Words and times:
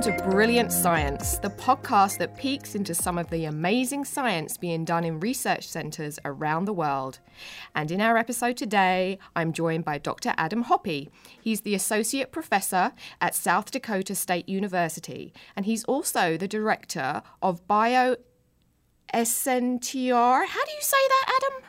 Welcome 0.00 0.16
to 0.16 0.30
Brilliant 0.30 0.72
Science, 0.72 1.36
the 1.36 1.50
podcast 1.50 2.16
that 2.20 2.34
peeks 2.34 2.74
into 2.74 2.94
some 2.94 3.18
of 3.18 3.28
the 3.28 3.44
amazing 3.44 4.06
science 4.06 4.56
being 4.56 4.82
done 4.82 5.04
in 5.04 5.20
research 5.20 5.68
centres 5.68 6.18
around 6.24 6.64
the 6.64 6.72
world. 6.72 7.18
And 7.74 7.90
in 7.90 8.00
our 8.00 8.16
episode 8.16 8.56
today, 8.56 9.18
I'm 9.36 9.52
joined 9.52 9.84
by 9.84 9.98
Dr. 9.98 10.32
Adam 10.38 10.64
Hoppe. 10.64 11.10
He's 11.38 11.60
the 11.60 11.74
Associate 11.74 12.32
Professor 12.32 12.92
at 13.20 13.34
South 13.34 13.70
Dakota 13.70 14.14
State 14.14 14.48
University, 14.48 15.34
and 15.54 15.66
he's 15.66 15.84
also 15.84 16.38
the 16.38 16.48
Director 16.48 17.20
of 17.42 17.68
Bio 17.68 18.16
SNTR. 19.12 20.46
How 20.46 20.64
do 20.64 20.72
you 20.72 20.80
say 20.80 20.96
that, 21.08 21.42
Adam? 21.42 21.62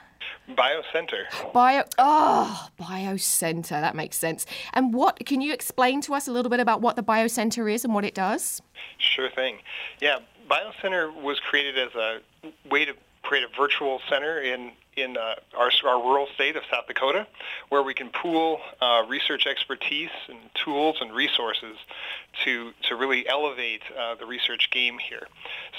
Biocenter. 0.49 1.23
Bio 1.53 1.83
oh 1.97 2.67
Biocenter. 2.79 3.69
That 3.69 3.95
makes 3.95 4.17
sense. 4.17 4.45
And 4.73 4.93
what 4.93 5.25
can 5.25 5.41
you 5.41 5.53
explain 5.53 6.01
to 6.01 6.13
us 6.13 6.27
a 6.27 6.31
little 6.31 6.49
bit 6.49 6.59
about 6.59 6.81
what 6.81 6.95
the 6.95 7.03
Biocenter 7.03 7.71
is 7.71 7.85
and 7.85 7.93
what 7.93 8.05
it 8.05 8.13
does? 8.13 8.61
Sure 8.97 9.29
thing. 9.29 9.59
Yeah, 9.99 10.19
Biocenter 10.49 11.13
was 11.21 11.39
created 11.39 11.77
as 11.77 11.95
a 11.95 12.19
way 12.69 12.85
to 12.85 12.93
create 13.23 13.43
a 13.43 13.57
virtual 13.57 14.01
center 14.09 14.41
in 14.41 14.71
in 14.97 15.15
uh, 15.15 15.35
our, 15.57 15.71
our 15.85 16.01
rural 16.01 16.27
state 16.35 16.55
of 16.55 16.63
South 16.69 16.85
Dakota, 16.87 17.25
where 17.69 17.81
we 17.81 17.93
can 17.93 18.09
pool 18.09 18.59
uh, 18.81 19.03
research 19.07 19.47
expertise 19.47 20.09
and 20.27 20.37
tools 20.53 20.97
and 20.99 21.13
resources 21.13 21.77
to 22.43 22.71
to 22.89 22.95
really 22.95 23.27
elevate 23.27 23.81
uh, 23.97 24.15
the 24.15 24.25
research 24.25 24.69
game 24.71 24.97
here. 24.97 25.27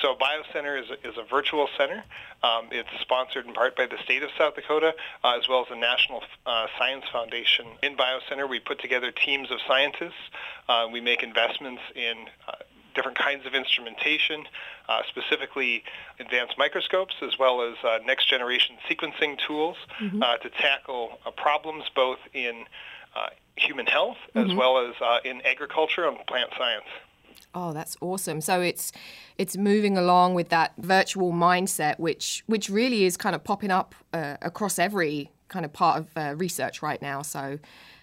So 0.01 0.15
BioCenter 0.15 0.83
is 0.83 0.91
a, 0.91 1.09
is 1.09 1.19
a 1.19 1.25
virtual 1.25 1.69
center. 1.77 2.05
Um, 2.43 2.69
it's 2.70 2.89
sponsored 3.01 3.47
in 3.47 3.53
part 3.55 3.77
by 3.77 3.87
the 3.87 3.98
state 4.05 4.23
of 4.23 4.30
South 4.37 4.55
Dakota, 4.55 4.95
uh, 5.22 5.39
as 5.39 5.48
well 5.48 5.62
as 5.62 5.69
the 5.69 5.77
National 5.77 6.22
uh, 6.47 6.67
Science 6.78 7.05
Foundation. 7.12 7.67
In 7.83 7.97
BioCenter, 7.97 8.48
we 8.48 8.61
put 8.61 8.81
together 8.81 9.11
teams 9.12 9.50
of 9.50 9.59
scientists. 9.67 10.31
Uh, 10.69 10.89
we 10.91 11.00
make 11.00 11.22
investments 11.22 11.83
in 11.94 12.17
different 12.95 13.19
kinds 13.19 13.47
of 13.47 13.55
instrumentation, 13.55 14.45
uh, 14.89 15.03
specifically 15.09 15.85
advanced 16.19 16.57
microscopes, 16.59 17.15
as 17.23 17.39
well 17.39 17.62
as 17.62 17.75
uh, 17.84 17.99
next 18.05 18.29
generation 18.29 18.77
sequencing 18.89 19.39
tools 19.47 19.77
mm-hmm. 20.01 20.23
uh, 20.23 20.37
to 20.39 20.51
tackle 20.51 21.19
uh, 21.27 21.31
problems 21.31 21.84
both 21.95 22.19
in 22.33 22.65
uh, 23.15 23.27
human 23.57 23.87
health 23.87 24.17
mm-hmm. 24.34 24.51
as 24.51 24.57
well 24.57 24.79
as 24.79 24.95
uh, 25.01 25.19
in 25.25 25.41
agriculture 25.43 26.07
and 26.07 26.19
plant 26.27 26.51
science. 26.57 26.87
Oh, 27.55 27.73
that's 27.75 27.97
awesome. 28.01 28.41
So 28.41 28.62
it's 28.62 28.93
it's 29.37 29.59
moving 29.59 29.99
along 29.99 30.33
with 30.33 30.49
that 30.49 30.73
virtual 30.79 31.33
mindset, 31.33 31.99
which 31.99 32.43
which 32.47 32.71
really 32.71 33.05
is 33.05 33.19
kind 33.19 33.34
of 33.34 33.45
popping 33.45 33.71
up 33.71 33.95
across 34.15 34.79
every 34.79 35.31
kind 35.49 35.67
of 35.67 35.73
part 35.73 36.06
of 36.17 36.41
research 36.41 36.81
right 36.81 37.03
now. 37.03 37.21
So 37.21 37.59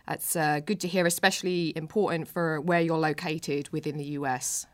that's 0.08 0.34
good 0.34 0.80
to 0.82 0.88
hear, 0.88 1.08
especially 1.08 1.74
important 1.76 2.28
for 2.28 2.62
where 2.62 2.82
you're 2.82 3.00
located 3.00 3.70
within 3.70 3.98
the 3.98 4.06
US. 4.20 4.68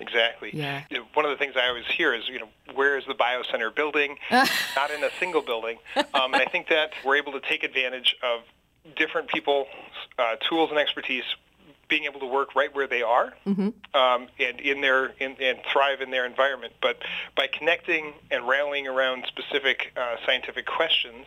Exactly. 0.00 0.50
Yeah. 0.52 0.82
One 1.14 1.24
of 1.26 1.30
the 1.30 1.36
things 1.36 1.54
I 1.56 1.68
always 1.68 1.86
hear 1.86 2.14
is, 2.14 2.26
you 2.28 2.38
know, 2.38 2.48
where 2.74 2.96
is 2.96 3.04
the 3.06 3.14
biocenter 3.14 3.74
building? 3.74 4.16
Not 4.30 4.90
in 4.90 5.04
a 5.04 5.10
single 5.18 5.42
building. 5.42 5.78
Um, 5.96 6.34
and 6.34 6.36
I 6.36 6.46
think 6.46 6.68
that 6.68 6.92
we're 7.04 7.16
able 7.16 7.32
to 7.32 7.40
take 7.40 7.62
advantage 7.62 8.16
of 8.22 8.40
different 8.96 9.28
people's 9.28 9.68
uh, 10.18 10.36
tools 10.48 10.70
and 10.70 10.78
expertise 10.78 11.24
being 11.88 12.04
able 12.04 12.20
to 12.20 12.26
work 12.26 12.54
right 12.54 12.74
where 12.74 12.86
they 12.86 13.02
are 13.02 13.34
mm-hmm. 13.44 13.68
um, 13.94 14.28
and 14.38 14.60
in 14.60 14.80
their 14.80 15.06
in, 15.18 15.36
and 15.40 15.58
thrive 15.70 16.00
in 16.00 16.10
their 16.10 16.24
environment. 16.24 16.72
But 16.80 17.02
by 17.36 17.48
connecting 17.48 18.14
and 18.30 18.48
rallying 18.48 18.86
around 18.86 19.26
specific 19.26 19.92
uh, 19.96 20.16
scientific 20.24 20.66
questions, 20.66 21.26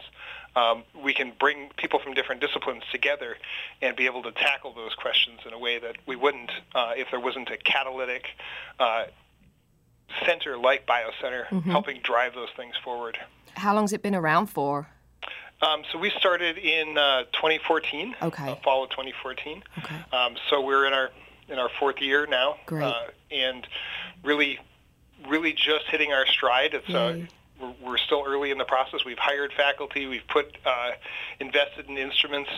um, 0.56 0.84
we 1.04 1.14
can 1.14 1.34
bring 1.40 1.70
people 1.78 2.00
from 2.00 2.14
different 2.14 2.42
disciplines 2.42 2.84
together 2.92 3.38
and 3.82 3.96
be 3.96 4.06
able 4.06 4.24
to 4.24 4.32
tackle 4.32 4.74
those 4.74 4.94
questions 4.96 5.40
in 5.46 5.54
a 5.54 5.60
way 5.60 5.80
that 5.80 5.98
we 6.06 6.16
wouldn't 6.16 6.52
uh, 6.76 6.94
if 6.96 7.08
there 7.12 7.20
wasn't 7.20 7.50
a 7.50 7.58
catalytic 7.58 8.26
uh, 8.80 9.06
center 10.26 10.58
like 10.58 10.86
BioCenter 10.86 11.48
mm-hmm. 11.48 11.72
helping 11.72 12.00
drive 12.04 12.34
those 12.34 12.50
things 12.56 12.76
forward. 12.84 13.18
How 13.56 13.74
long 13.74 13.84
has 13.84 13.94
it 13.94 14.02
been 14.02 14.16
around 14.16 14.48
for? 14.48 14.88
Um, 15.62 15.84
so 15.92 15.98
we 15.98 16.12
started 16.12 16.58
in 16.58 16.98
uh, 16.98 17.24
2014. 17.34 18.16
Okay. 18.22 18.52
Uh, 18.52 18.56
fall 18.56 18.84
of 18.84 18.90
2014. 18.90 19.64
Okay. 19.80 19.96
Um, 20.12 20.36
so 20.50 20.62
we're 20.62 20.86
in 20.86 20.94
our 20.94 21.12
in 21.48 21.60
our 21.60 21.70
fourth 21.80 22.02
year 22.02 22.26
now. 22.26 22.58
Great. 22.66 22.84
Uh, 22.84 23.06
and 23.32 23.66
really, 24.24 24.60
really 25.28 25.54
just 25.54 25.86
hitting 25.90 26.12
our 26.12 26.26
stride. 26.26 26.74
It's 26.74 26.90
uh, 26.90 27.20
we're, 27.60 27.74
we're, 27.84 27.98
still 27.98 28.24
early 28.26 28.52
in 28.52 28.58
the 28.58 28.66
process. 28.66 29.06
We've 29.06 29.18
hired 29.18 29.54
faculty. 29.54 30.06
We've 30.06 30.28
put 30.28 30.58
uh, 30.66 30.92
invested 31.40 31.88
in 31.88 31.98
instruments, 31.98 32.50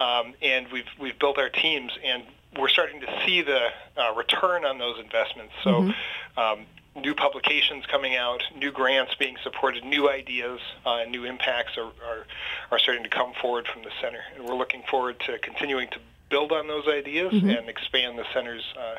um, 0.00 0.34
and 0.42 0.68
we've 0.72 0.88
we've 0.98 1.18
built 1.18 1.38
our 1.38 1.48
teams. 1.48 1.92
And 2.04 2.24
we're 2.58 2.68
starting 2.68 3.00
to 3.00 3.22
see 3.24 3.42
the 3.42 3.68
uh, 3.96 4.14
return 4.14 4.64
on 4.64 4.78
those 4.78 4.98
investments. 4.98 5.52
So. 5.62 5.70
Mm-hmm. 5.70 6.40
Um, 6.40 6.66
new 6.94 7.14
publications 7.14 7.86
coming 7.86 8.16
out, 8.16 8.42
new 8.54 8.70
grants 8.70 9.14
being 9.14 9.36
supported, 9.42 9.82
new 9.82 10.10
ideas 10.10 10.60
uh, 10.84 10.98
and 10.98 11.10
new 11.10 11.24
impacts 11.24 11.78
are, 11.78 11.90
are, 12.06 12.26
are 12.70 12.78
starting 12.78 13.02
to 13.02 13.08
come 13.08 13.32
forward 13.40 13.66
from 13.66 13.82
the 13.82 13.90
center. 14.00 14.20
And 14.36 14.44
we're 14.44 14.56
looking 14.56 14.82
forward 14.90 15.18
to 15.20 15.38
continuing 15.38 15.88
to 15.88 15.98
build 16.28 16.52
on 16.52 16.66
those 16.66 16.86
ideas 16.88 17.32
mm-hmm. 17.32 17.48
and 17.48 17.68
expand 17.68 18.18
the 18.18 18.24
center's 18.34 18.64
uh, 18.78 18.96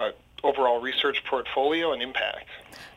uh, 0.00 0.10
overall 0.44 0.80
research 0.80 1.22
portfolio 1.24 1.92
and 1.92 2.02
impact. 2.02 2.48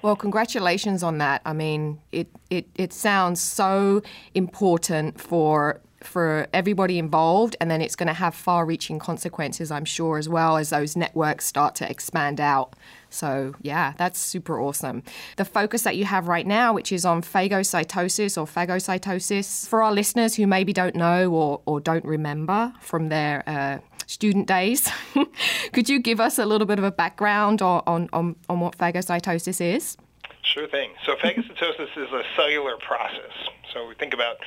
Well, 0.02 0.16
congratulations 0.16 1.04
on 1.04 1.18
that. 1.18 1.42
I 1.46 1.54
mean, 1.54 2.00
it, 2.12 2.28
it, 2.50 2.68
it 2.76 2.94
sounds 2.94 3.42
so 3.42 4.02
important 4.34 5.20
for 5.20 5.82
for 6.02 6.48
everybody 6.54 6.98
involved, 6.98 7.58
and 7.60 7.70
then 7.70 7.82
it's 7.82 7.96
going 7.96 8.08
to 8.08 8.14
have 8.14 8.34
far 8.34 8.66
reaching 8.66 9.00
consequences, 9.00 9.72
I'm 9.72 9.84
sure, 9.84 10.18
as 10.18 10.30
well 10.30 10.58
as 10.58 10.70
those 10.70 10.96
networks 10.96 11.46
start 11.46 11.76
to 11.76 11.90
expand 11.90 12.40
out. 12.40 12.74
So, 13.10 13.56
yeah, 13.62 13.94
that's 13.98 14.20
super 14.20 14.60
awesome. 14.60 15.04
The 15.36 15.46
focus 15.46 15.82
that 15.82 15.98
you 15.98 16.06
have 16.06 16.28
right 16.28 16.48
now, 16.48 16.74
which 16.74 16.92
is 16.92 17.06
on 17.06 17.22
phagocytosis 17.22 18.38
or 18.38 18.46
phagocytosis, 18.46 19.68
for 19.68 19.84
our 19.84 19.92
listeners 19.92 20.36
who 20.36 20.48
maybe 20.48 20.74
don't 20.74 20.96
know 20.96 21.32
or, 21.32 21.62
or 21.66 21.80
don't 21.80 22.06
remember 22.06 22.74
from 22.80 23.10
their 23.10 23.44
uh, 23.48 23.80
student 24.10 24.48
days, 24.48 24.90
could 25.72 25.88
you 25.88 26.00
give 26.00 26.20
us 26.20 26.40
a 26.40 26.46
little 26.46 26.66
bit 26.66 26.80
of 26.80 26.84
a 26.84 26.92
background 26.92 27.62
on, 27.62 28.10
on, 28.12 28.36
on 28.50 28.60
what 28.60 28.76
phagocytosis 28.78 29.62
is? 29.62 29.98
Sure 30.42 30.68
thing. 30.68 30.92
So 31.06 31.16
phagocytosis 31.16 31.96
is 31.96 32.12
a 32.12 32.24
cellular 32.36 32.78
process. 32.78 33.32
So 33.72 33.88
we 33.88 33.94
think 33.94 34.16
about 34.16 34.38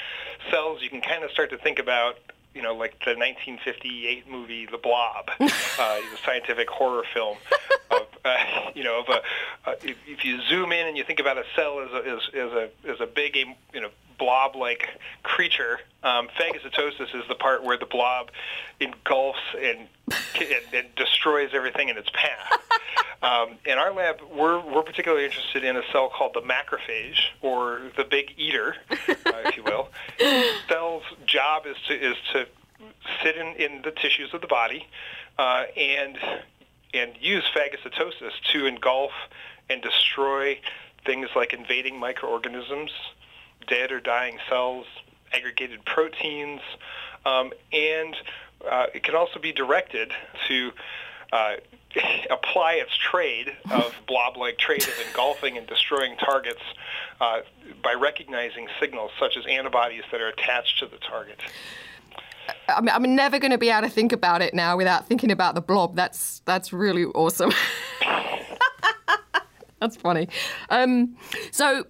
cells, 0.50 0.82
you 0.82 0.90
can 0.90 1.00
kind 1.00 1.22
of 1.22 1.30
start 1.30 1.50
to 1.50 1.58
think 1.58 1.78
about 1.78 2.16
you 2.54 2.60
know, 2.60 2.74
like 2.74 2.92
the 3.04 3.16
1958 3.16 4.28
movie 4.28 4.66
The 4.66 4.76
Blob, 4.76 5.30
uh, 5.40 5.46
the 5.46 6.18
scientific 6.22 6.68
horror 6.68 7.04
film 7.14 7.38
of, 7.90 8.02
uh, 8.26 8.36
you 8.74 8.84
know, 8.84 9.00
of 9.00 9.08
a, 9.08 9.70
uh, 9.70 9.74
if, 9.82 9.96
if 10.06 10.22
you 10.22 10.38
zoom 10.42 10.70
in 10.70 10.86
and 10.86 10.96
you 10.96 11.02
think 11.02 11.18
about 11.18 11.38
a 11.38 11.44
cell 11.56 11.80
as 11.80 11.90
a, 11.92 12.10
as, 12.10 12.20
as 12.34 12.52
a, 12.52 12.70
as 12.90 13.00
a 13.00 13.06
big, 13.06 13.36
you 13.36 13.80
know, 13.80 13.88
blob-like 14.22 14.88
creature. 15.24 15.80
Um, 16.04 16.28
phagocytosis 16.38 17.14
is 17.14 17.24
the 17.28 17.34
part 17.34 17.64
where 17.64 17.76
the 17.76 17.86
blob 17.86 18.30
engulfs 18.78 19.40
and, 19.60 19.88
and, 20.36 20.74
and 20.74 20.94
destroys 20.94 21.50
everything 21.52 21.88
in 21.88 21.96
its 21.96 22.10
path. 22.10 22.60
Um, 23.22 23.58
in 23.64 23.78
our 23.78 23.92
lab, 23.92 24.16
we're, 24.34 24.58
we're 24.58 24.82
particularly 24.82 25.24
interested 25.24 25.62
in 25.62 25.76
a 25.76 25.82
cell 25.92 26.10
called 26.10 26.34
the 26.34 26.40
macrophage, 26.40 27.20
or 27.40 27.80
the 27.96 28.02
big 28.02 28.32
eater, 28.36 28.74
uh, 28.90 29.14
if 29.44 29.56
you 29.56 29.62
will. 29.62 29.90
The 30.18 30.50
cell's 30.68 31.04
job 31.24 31.62
is 31.66 31.76
to 31.86 31.94
is 31.94 32.16
to 32.32 32.46
sit 33.22 33.36
in, 33.36 33.46
in 33.54 33.82
the 33.82 33.92
tissues 33.92 34.34
of 34.34 34.40
the 34.40 34.48
body 34.48 34.88
uh, 35.38 35.66
and 35.76 36.18
and 36.92 37.12
use 37.20 37.44
phagocytosis 37.54 38.32
to 38.52 38.66
engulf 38.66 39.12
and 39.70 39.80
destroy 39.80 40.58
things 41.06 41.28
like 41.36 41.52
invading 41.52 41.98
microorganisms, 41.98 42.90
dead 43.66 43.92
or 43.92 44.00
dying 44.00 44.38
cells, 44.48 44.86
aggregated 45.32 45.84
proteins, 45.84 46.60
um, 47.24 47.52
and 47.72 48.16
uh, 48.70 48.86
it 48.94 49.02
can 49.02 49.14
also 49.14 49.38
be 49.38 49.52
directed 49.52 50.12
to 50.48 50.72
uh, 51.32 51.54
apply 52.30 52.74
its 52.74 52.96
trade 52.96 53.52
of 53.70 53.94
blob-like 54.06 54.58
trade 54.58 54.82
of 54.82 54.94
engulfing 55.06 55.56
and 55.56 55.66
destroying 55.66 56.16
targets 56.16 56.62
uh, 57.20 57.40
by 57.82 57.94
recognizing 57.94 58.68
signals 58.80 59.10
such 59.18 59.36
as 59.36 59.46
antibodies 59.46 60.02
that 60.10 60.20
are 60.20 60.28
attached 60.28 60.78
to 60.78 60.86
the 60.86 60.98
target. 60.98 61.40
I'm, 62.68 62.88
I'm 62.88 63.14
never 63.14 63.38
going 63.38 63.50
to 63.52 63.58
be 63.58 63.70
able 63.70 63.82
to 63.82 63.92
think 63.92 64.12
about 64.12 64.42
it 64.42 64.54
now 64.54 64.76
without 64.76 65.06
thinking 65.06 65.30
about 65.30 65.54
the 65.54 65.60
blob. 65.60 65.94
That's 65.94 66.40
that's 66.44 66.72
really 66.72 67.04
awesome. 67.04 67.52
that's 69.80 69.96
funny. 69.96 70.28
Um, 70.68 71.16
so 71.52 71.84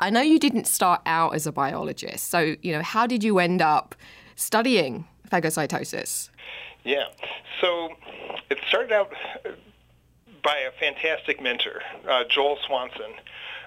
I 0.00 0.10
know 0.10 0.20
you 0.20 0.38
didn't 0.38 0.66
start 0.66 1.00
out 1.06 1.34
as 1.34 1.46
a 1.46 1.52
biologist. 1.52 2.28
So, 2.28 2.54
you 2.62 2.72
know, 2.72 2.82
how 2.82 3.06
did 3.06 3.24
you 3.24 3.38
end 3.38 3.60
up 3.60 3.94
studying 4.36 5.06
phagocytosis? 5.30 6.30
Yeah. 6.84 7.06
So 7.60 7.90
it 8.50 8.58
started 8.68 8.92
out 8.92 9.12
by 10.42 10.58
a 10.58 10.70
fantastic 10.78 11.42
mentor, 11.42 11.82
uh, 12.08 12.24
Joel 12.30 12.58
Swanson, 12.66 13.12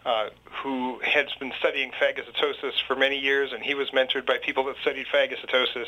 uh, 0.06 0.30
who 0.63 1.00
had 1.00 1.28
been 1.39 1.54
studying 1.60 1.92
phagocytosis 1.92 2.74
for 2.88 2.95
many 2.95 3.19
years, 3.19 3.51
and 3.51 3.62
he 3.62 3.75
was 3.75 3.92
mentored 3.92 4.25
by 4.25 4.38
people 4.38 4.63
that 4.66 4.75
studied 4.81 5.06
phagocytosis, 5.13 5.88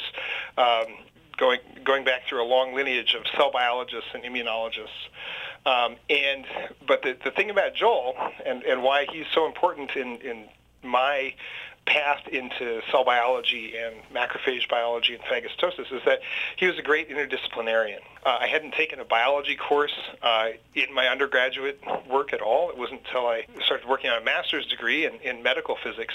um, 0.57 0.94
going 1.38 1.60
going 1.84 2.04
back 2.04 2.28
through 2.28 2.44
a 2.44 2.46
long 2.46 2.75
lineage 2.75 3.16
of 3.16 3.24
cell 3.36 3.51
biologists 3.51 4.10
and 4.13 4.24
immunologists. 4.24 5.10
Um, 5.65 5.95
and 6.10 6.45
but 6.86 7.04
the, 7.04 7.18
the 7.24 7.31
thing 7.31 7.50
about 7.50 7.74
Joel 7.74 8.15
and, 8.45 8.63
and 8.63 8.83
why 8.83 9.06
he's 9.12 9.25
so 9.33 9.45
important 9.45 9.92
in, 9.95 10.18
in 10.18 10.45
my 10.83 11.33
path 11.86 12.27
into 12.27 12.81
cell 12.92 13.04
biology 13.04 13.74
and 13.77 13.95
macrophage 14.13 14.69
biology 14.69 15.15
and 15.15 15.24
phagocytosis 15.24 15.92
is 15.92 16.01
that 16.06 16.19
he 16.56 16.65
was 16.65 16.77
a 16.77 16.81
great 16.81 17.10
interdisciplinarian. 17.10 18.00
Uh, 18.25 18.38
I 18.42 18.48
hadn't 18.48 18.74
taken 18.74 19.00
a 19.00 19.06
biology 19.06 19.56
course 19.56 19.94
uh, 20.21 20.50
in 20.75 20.94
my 20.94 21.07
undergraduate 21.07 21.81
work 22.10 22.33
at 22.33 22.42
all. 22.42 22.69
It 22.69 22.77
wasn't 22.77 23.01
until 23.06 23.27
I 23.27 23.45
started 23.65 23.88
working 23.88 24.10
on 24.10 24.21
a 24.21 24.25
master's 24.25 24.65
degree 24.65 25.06
in, 25.06 25.15
in 25.21 25.44
medical 25.44 25.75
physics 25.83 26.13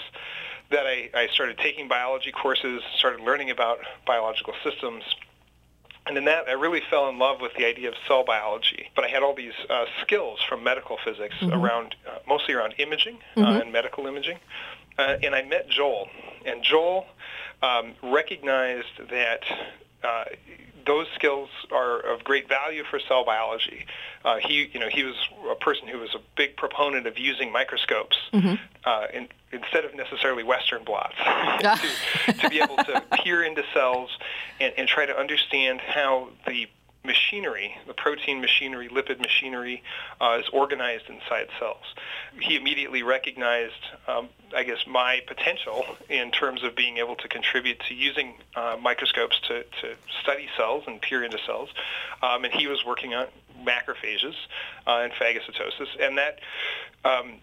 that 0.70 0.86
I, 0.86 1.10
I 1.14 1.28
started 1.28 1.58
taking 1.58 1.88
biology 1.88 2.32
courses, 2.32 2.82
started 2.96 3.20
learning 3.20 3.50
about 3.50 3.78
biological 4.06 4.54
systems, 4.62 5.02
and 6.08 6.16
in 6.16 6.24
that, 6.24 6.48
I 6.48 6.52
really 6.52 6.80
fell 6.90 7.08
in 7.08 7.18
love 7.18 7.40
with 7.40 7.52
the 7.54 7.66
idea 7.66 7.88
of 7.88 7.94
cell 8.06 8.24
biology. 8.24 8.90
But 8.96 9.04
I 9.04 9.08
had 9.08 9.22
all 9.22 9.34
these 9.34 9.52
uh, 9.68 9.84
skills 10.02 10.40
from 10.48 10.64
medical 10.64 10.98
physics 11.04 11.34
mm-hmm. 11.40 11.52
around, 11.52 11.94
uh, 12.06 12.18
mostly 12.26 12.54
around 12.54 12.74
imaging 12.78 13.18
uh, 13.36 13.40
mm-hmm. 13.40 13.60
and 13.60 13.72
medical 13.72 14.06
imaging. 14.06 14.38
Uh, 14.98 15.16
and 15.22 15.34
I 15.34 15.42
met 15.42 15.68
Joel, 15.68 16.08
and 16.44 16.62
Joel 16.62 17.06
um, 17.62 17.94
recognized 18.02 19.10
that 19.10 19.42
uh, 20.02 20.24
those 20.88 21.06
skills 21.14 21.50
are 21.70 22.00
of 22.00 22.24
great 22.24 22.48
value 22.48 22.82
for 22.90 22.98
cell 22.98 23.24
biology. 23.24 23.86
Uh, 24.24 24.38
he, 24.38 24.70
you 24.72 24.80
know, 24.80 24.88
he 24.88 25.04
was 25.04 25.14
a 25.50 25.54
person 25.54 25.86
who 25.86 25.98
was 25.98 26.14
a 26.14 26.20
big 26.36 26.56
proponent 26.56 27.06
of 27.06 27.18
using 27.18 27.52
microscopes 27.52 28.16
mm-hmm. 28.32 28.54
uh, 28.84 29.06
in, 29.12 29.28
instead 29.52 29.84
of 29.84 29.94
necessarily 29.94 30.42
Western 30.42 30.82
blots 30.84 31.14
to, 31.60 32.32
to, 32.40 32.48
be 32.48 32.60
able 32.60 32.76
to 32.76 33.02
peer 33.22 33.44
into 33.44 33.62
cells 33.74 34.10
and, 34.60 34.72
and 34.76 34.88
try 34.88 35.06
to 35.06 35.16
understand 35.16 35.80
how 35.80 36.28
the 36.46 36.68
machinery, 37.04 37.76
the 37.86 37.94
protein 37.94 38.40
machinery, 38.40 38.88
lipid 38.88 39.18
machinery, 39.20 39.82
uh, 40.20 40.38
is 40.40 40.48
organized 40.52 41.04
inside 41.08 41.48
cells. 41.58 41.84
He 42.40 42.56
immediately 42.56 43.02
recognized, 43.02 43.82
um, 44.06 44.28
I 44.54 44.64
guess, 44.64 44.78
my 44.86 45.22
potential 45.26 45.84
in 46.08 46.30
terms 46.30 46.62
of 46.62 46.76
being 46.76 46.98
able 46.98 47.16
to 47.16 47.28
contribute 47.28 47.80
to 47.88 47.94
using 47.94 48.34
uh, 48.54 48.76
microscopes 48.80 49.40
to, 49.48 49.62
to 49.80 49.94
study 50.22 50.48
cells 50.56 50.84
and 50.86 51.00
peer 51.00 51.24
into 51.24 51.38
cells. 51.46 51.70
Um, 52.22 52.44
and 52.44 52.52
he 52.52 52.66
was 52.66 52.84
working 52.84 53.14
on 53.14 53.26
macrophages 53.64 54.34
uh, 54.86 55.00
and 55.02 55.12
phagocytosis, 55.12 55.88
and 56.00 56.18
that 56.18 56.40
um, 57.04 57.34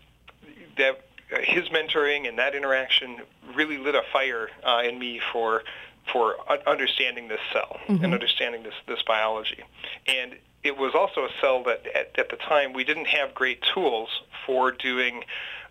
that 0.78 1.02
his 1.42 1.70
mentoring 1.70 2.28
and 2.28 2.38
that 2.38 2.54
interaction 2.56 3.22
really 3.56 3.78
lit 3.78 3.96
a 3.96 4.04
fire 4.14 4.50
uh, 4.64 4.82
in 4.86 5.00
me 5.00 5.20
for 5.32 5.64
for 6.12 6.36
understanding 6.68 7.28
this 7.28 7.40
cell 7.52 7.80
mm-hmm. 7.88 8.04
and 8.04 8.14
understanding 8.14 8.64
this, 8.64 8.74
this 8.88 9.02
biology. 9.04 9.64
And 10.08 10.36
it 10.64 10.78
was 10.78 10.94
also 10.96 11.26
a 11.26 11.30
cell 11.42 11.64
that 11.64 11.86
at, 11.96 12.18
at 12.18 12.30
the 12.30 12.38
time 12.38 12.74
we 12.74 12.84
didn't 12.84 13.08
have 13.08 13.34
great 13.34 13.62
tools 13.74 14.10
for 14.46 14.72
doing 14.72 15.24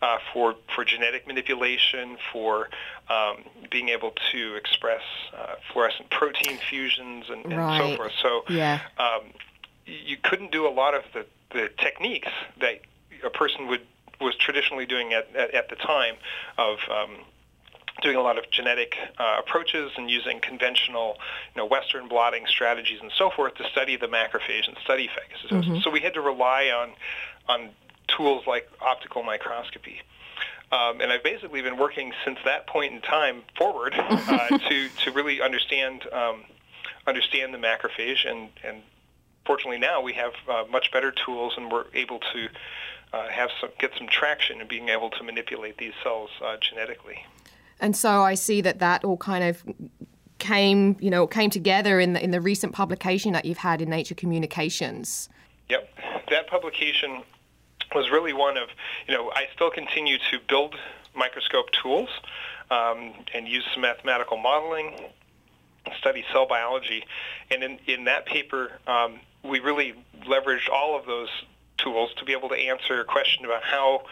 uh, 0.03 0.19
for 0.33 0.55
for 0.75 0.85
genetic 0.85 1.27
manipulation, 1.27 2.19
for 2.33 2.69
um, 3.09 3.39
being 3.71 3.89
able 3.89 4.13
to 4.33 4.55
express 4.55 5.03
uh, 5.37 5.55
fluorescent 5.73 6.11
protein 6.11 6.59
fusions 6.59 7.27
and, 7.31 7.45
and 7.47 7.57
right. 7.57 7.79
so 7.79 7.97
forth. 7.97 8.13
So 8.21 8.45
yeah. 8.49 8.81
um, 8.99 9.23
you 9.87 10.17
couldn't 10.23 10.53
do 10.53 10.67
a 10.67 10.71
lot 10.71 10.95
of 10.95 11.05
the, 11.13 11.27
the 11.51 11.71
techniques 11.79 12.29
that 12.61 12.81
a 13.25 13.31
person 13.31 13.67
would 13.69 13.83
was 14.21 14.37
traditionally 14.37 14.87
doing 14.87 15.13
at, 15.13 15.35
at, 15.35 15.55
at 15.55 15.69
the 15.71 15.77
time 15.77 16.15
of 16.57 16.79
um, 16.91 17.17
doing 18.05 18.17
a 18.17 18.21
lot 18.21 18.39
of 18.39 18.49
genetic 18.51 18.95
uh, 19.19 19.37
approaches 19.41 19.91
and 19.97 20.11
using 20.11 20.39
conventional, 20.41 21.17
you 21.55 21.61
know, 21.61 21.67
Western 21.67 22.07
blotting 22.07 22.45
strategies 22.47 23.01
and 23.01 23.11
so 23.17 23.31
forth 23.31 23.55
to 23.55 23.65
study 23.71 23.97
the 23.97 24.07
macrophage 24.07 24.69
and 24.69 24.77
study 24.85 25.09
phagocytosis. 25.09 25.65
Mm-hmm. 25.65 25.79
So 25.81 25.91
we 25.91 26.01
had 26.01 26.15
to 26.15 26.21
rely 26.21 26.67
on 26.67 26.93
on 27.49 27.71
tools 28.07 28.47
like 28.47 28.69
optical 28.81 29.23
microscopy. 29.23 30.03
Um, 30.71 31.01
and 31.01 31.13
I've 31.13 31.23
basically 31.23 31.63
been 31.63 31.77
working 31.77 32.13
since 32.25 32.39
that 32.45 32.67
point 32.67 32.95
in 32.95 33.01
time 33.01 33.43
forward 33.57 33.95
uh, 33.97 34.59
to 34.69 34.89
to 35.05 35.13
really 35.13 35.41
understand 35.41 36.05
um, 36.13 36.45
understand 37.07 37.55
the 37.55 37.59
macrophage 37.59 38.29
and 38.29 38.51
and 38.63 38.83
fortunately 39.47 39.79
now 39.79 40.03
we 40.03 40.13
have 40.15 40.33
uh, 40.49 40.65
much 40.71 40.91
better 40.93 41.11
tools 41.13 41.55
and 41.57 41.71
we're 41.71 41.87
able 41.95 42.19
to 42.19 42.49
uh, 43.13 43.29
have 43.29 43.51
some 43.61 43.71
get 43.79 43.93
some 43.97 44.09
traction 44.09 44.61
in 44.61 44.69
being 44.69 44.89
able 44.89 45.11
to 45.11 45.23
manipulate 45.23 45.79
these 45.79 45.93
cells 46.03 46.31
uh, 46.45 46.57
genetically. 46.61 47.25
And 47.81 47.97
so 47.97 48.23
I 48.23 48.35
see 48.35 48.61
that 48.61 48.79
that 48.79 49.05
all 49.05 49.17
kind 49.17 49.45
of 49.45 49.63
came, 50.39 50.97
you 51.01 51.11
know, 51.11 51.27
came 51.27 51.51
together 51.51 52.01
in 52.01 52.13
the 52.13 52.23
in 52.23 52.31
the 52.31 52.41
recent 52.41 52.73
publication 52.73 53.33
that 53.33 53.45
you've 53.45 53.59
had 53.59 53.81
in 53.81 53.91
Nature 53.91 54.15
Communications. 54.15 55.29
Yep, 55.69 55.89
that 56.31 56.47
publication 56.49 57.23
was 57.95 58.11
really 58.11 58.33
one 58.33 58.57
of, 58.57 58.69
you 59.07 59.15
know, 59.15 59.31
I 59.31 59.47
still 59.55 59.71
continue 59.71 60.19
to 60.19 60.39
build 60.49 60.75
microscope 61.17 61.71
tools 61.71 62.09
um, 62.71 63.15
and 63.33 63.47
use 63.49 63.65
some 63.73 63.83
mathematical 63.83 64.37
modeling, 64.37 64.95
study 65.99 66.25
cell 66.33 66.47
biology, 66.47 67.05
and 67.51 67.63
in 67.63 67.79
in 67.87 68.05
that 68.05 68.27
paper, 68.27 68.73
um, 68.87 69.21
we 69.43 69.61
really 69.61 69.95
leveraged 70.27 70.69
all 70.71 70.99
of 70.99 71.07
those 71.07 71.29
tools 71.79 72.11
to 72.17 72.25
be 72.25 72.33
able 72.33 72.49
to 72.49 72.57
answer 72.57 73.01
a 73.01 73.05
question 73.05 73.45
about 73.45 73.63
how 73.63 74.03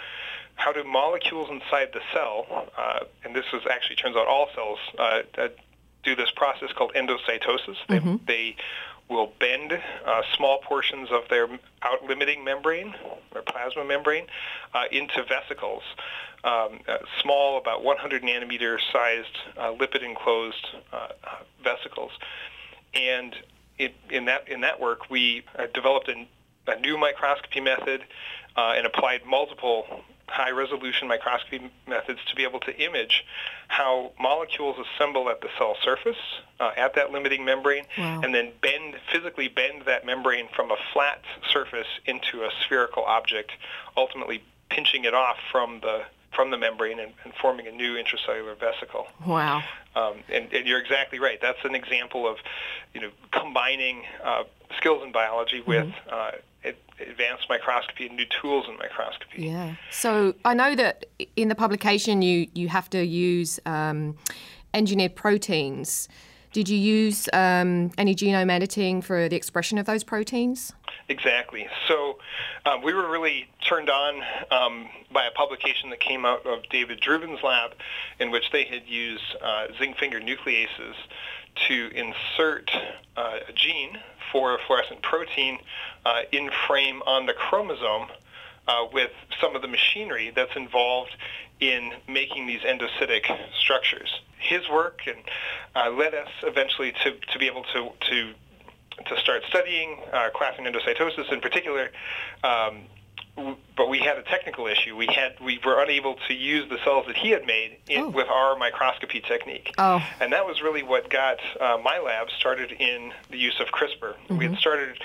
how 0.54 0.72
do 0.72 0.84
molecules 0.84 1.48
inside 1.50 1.88
the 1.92 2.00
cell, 2.12 2.68
uh, 2.76 3.00
and 3.24 3.34
this 3.34 3.46
is 3.52 3.62
actually 3.70 3.96
turns 3.96 4.16
out 4.16 4.26
all 4.26 4.48
cells 4.54 4.78
uh, 4.98 5.48
do 6.02 6.16
this 6.16 6.30
process 6.34 6.70
called 6.72 6.92
endocytosis. 6.94 7.76
Mm-hmm. 7.88 8.16
They, 8.26 8.56
they 8.56 8.56
will 9.08 9.32
bend 9.38 9.72
uh, 9.72 10.22
small 10.36 10.58
portions 10.58 11.10
of 11.10 11.22
their 11.28 11.48
out-limiting 11.82 12.44
membrane 12.44 12.94
or 13.34 13.42
plasma 13.42 13.84
membrane 13.84 14.26
uh, 14.74 14.84
into 14.90 15.22
vesicles, 15.24 15.82
um, 16.44 16.80
uh, 16.88 16.98
small, 17.20 17.58
about 17.58 17.84
100 17.84 18.22
nanometer 18.22 18.78
sized 18.92 19.38
uh, 19.56 19.72
lipid-enclosed 19.72 20.66
uh, 20.92 21.08
vesicles. 21.62 22.10
And 22.94 23.34
it, 23.78 23.94
in 24.10 24.26
that 24.26 24.48
in 24.48 24.60
that 24.62 24.80
work, 24.80 25.10
we 25.10 25.44
uh, 25.58 25.66
developed 25.72 26.08
a, 26.08 26.26
a, 26.70 26.78
new 26.80 26.98
microscopy 26.98 27.60
method 27.60 28.04
and 28.54 28.86
applied 28.86 29.24
multiple 29.26 30.02
high-resolution 30.32 31.06
microscopy 31.08 31.70
methods 31.86 32.18
to 32.28 32.34
be 32.34 32.44
able 32.44 32.60
to 32.60 32.76
image 32.80 33.24
how 33.68 34.12
molecules 34.18 34.76
assemble 34.78 35.28
at 35.28 35.40
the 35.40 35.48
cell 35.58 35.76
surface 35.82 36.16
uh, 36.60 36.70
at 36.76 36.94
that 36.94 37.12
limiting 37.12 37.44
membrane 37.44 37.84
wow. 37.98 38.20
and 38.22 38.34
then 38.34 38.50
bend 38.62 38.94
physically 39.12 39.48
bend 39.48 39.82
that 39.86 40.06
membrane 40.06 40.48
from 40.54 40.70
a 40.70 40.76
flat 40.92 41.20
surface 41.52 41.86
into 42.06 42.42
a 42.42 42.50
spherical 42.64 43.04
object 43.04 43.52
ultimately 43.96 44.42
pinching 44.70 45.04
it 45.04 45.14
off 45.14 45.36
from 45.50 45.80
the 45.80 46.02
from 46.34 46.50
the 46.50 46.56
membrane 46.56 46.98
and, 46.98 47.12
and 47.24 47.32
forming 47.34 47.66
a 47.66 47.70
new 47.70 47.94
intracellular 47.94 48.58
vesicle. 48.58 49.06
Wow. 49.26 49.62
Um, 49.94 50.14
and, 50.30 50.50
and, 50.52 50.66
you're 50.66 50.80
exactly 50.80 51.18
right. 51.18 51.38
That's 51.40 51.62
an 51.64 51.74
example 51.74 52.26
of, 52.26 52.38
you 52.94 53.02
know, 53.02 53.10
combining 53.30 54.04
uh, 54.24 54.44
skills 54.78 55.02
in 55.04 55.12
biology 55.12 55.60
with 55.60 55.88
mm-hmm. 55.88 56.08
uh, 56.10 56.30
advanced 57.00 57.48
microscopy 57.48 58.06
and 58.06 58.16
new 58.16 58.26
tools 58.40 58.66
in 58.68 58.76
microscopy. 58.76 59.42
Yeah. 59.42 59.74
So 59.90 60.34
I 60.44 60.54
know 60.54 60.74
that 60.74 61.06
in 61.36 61.48
the 61.48 61.54
publication 61.54 62.22
you 62.22 62.48
you 62.54 62.68
have 62.68 62.88
to 62.90 63.04
use 63.04 63.60
um, 63.66 64.16
engineered 64.74 65.16
proteins. 65.16 66.08
Did 66.52 66.68
you 66.68 66.76
use 66.76 67.30
um, 67.32 67.90
any 67.96 68.14
genome 68.14 68.50
editing 68.50 69.00
for 69.00 69.28
the 69.28 69.36
expression 69.36 69.78
of 69.78 69.86
those 69.86 70.04
proteins? 70.04 70.74
Exactly. 71.08 71.66
So 71.88 72.18
um, 72.66 72.82
we 72.82 72.92
were 72.92 73.10
really 73.10 73.48
turned 73.66 73.88
on 73.88 74.22
um, 74.50 74.88
by 75.10 75.26
a 75.26 75.30
publication 75.30 75.90
that 75.90 76.00
came 76.00 76.24
out 76.24 76.46
of 76.46 76.62
David 76.70 77.00
Drubin's 77.00 77.42
lab 77.42 77.72
in 78.20 78.30
which 78.30 78.50
they 78.52 78.64
had 78.64 78.86
used 78.86 79.24
uh, 79.42 79.68
zinc 79.78 79.96
finger 79.98 80.20
nucleases 80.20 80.94
to 81.68 81.90
insert 81.94 82.70
uh, 83.16 83.38
a 83.48 83.52
gene 83.52 83.98
for 84.30 84.54
a 84.54 84.58
fluorescent 84.66 85.02
protein 85.02 85.58
uh, 86.04 86.22
in 86.32 86.50
frame 86.66 87.02
on 87.06 87.26
the 87.26 87.32
chromosome 87.32 88.08
uh, 88.68 88.86
with 88.92 89.10
some 89.40 89.54
of 89.54 89.62
the 89.62 89.68
machinery 89.68 90.32
that's 90.34 90.56
involved 90.56 91.16
in 91.60 91.92
making 92.08 92.46
these 92.46 92.60
endocytic 92.60 93.24
structures. 93.58 94.20
His 94.38 94.68
work 94.68 95.02
and 95.06 95.18
uh, 95.76 95.90
led 95.90 96.14
us 96.14 96.28
eventually 96.42 96.92
to, 97.04 97.12
to 97.12 97.38
be 97.38 97.46
able 97.46 97.64
to, 97.72 97.90
to 98.08 98.34
to 99.06 99.18
start 99.18 99.42
studying 99.48 99.98
uh, 100.12 100.28
endocytosis 100.34 101.32
in 101.32 101.40
particular, 101.40 101.90
um, 102.44 102.82
but 103.34 103.88
we 103.88 103.98
had 103.98 104.18
a 104.18 104.22
technical 104.22 104.66
issue. 104.66 104.96
We 104.96 105.06
had 105.06 105.34
we 105.40 105.58
were 105.64 105.82
unable 105.82 106.16
to 106.28 106.34
use 106.34 106.68
the 106.68 106.78
cells 106.84 107.06
that 107.06 107.16
he 107.16 107.30
had 107.30 107.46
made 107.46 107.78
in, 107.88 108.02
oh. 108.02 108.08
with 108.10 108.28
our 108.28 108.56
microscopy 108.56 109.20
technique, 109.20 109.74
oh. 109.78 110.06
and 110.20 110.32
that 110.32 110.46
was 110.46 110.60
really 110.60 110.82
what 110.82 111.08
got 111.08 111.38
uh, 111.60 111.78
my 111.82 111.98
lab 111.98 112.28
started 112.38 112.72
in 112.72 113.12
the 113.30 113.38
use 113.38 113.58
of 113.60 113.68
CRISPR. 113.68 114.14
Mm-hmm. 114.14 114.36
We 114.36 114.48
had 114.48 114.58
started 114.58 114.98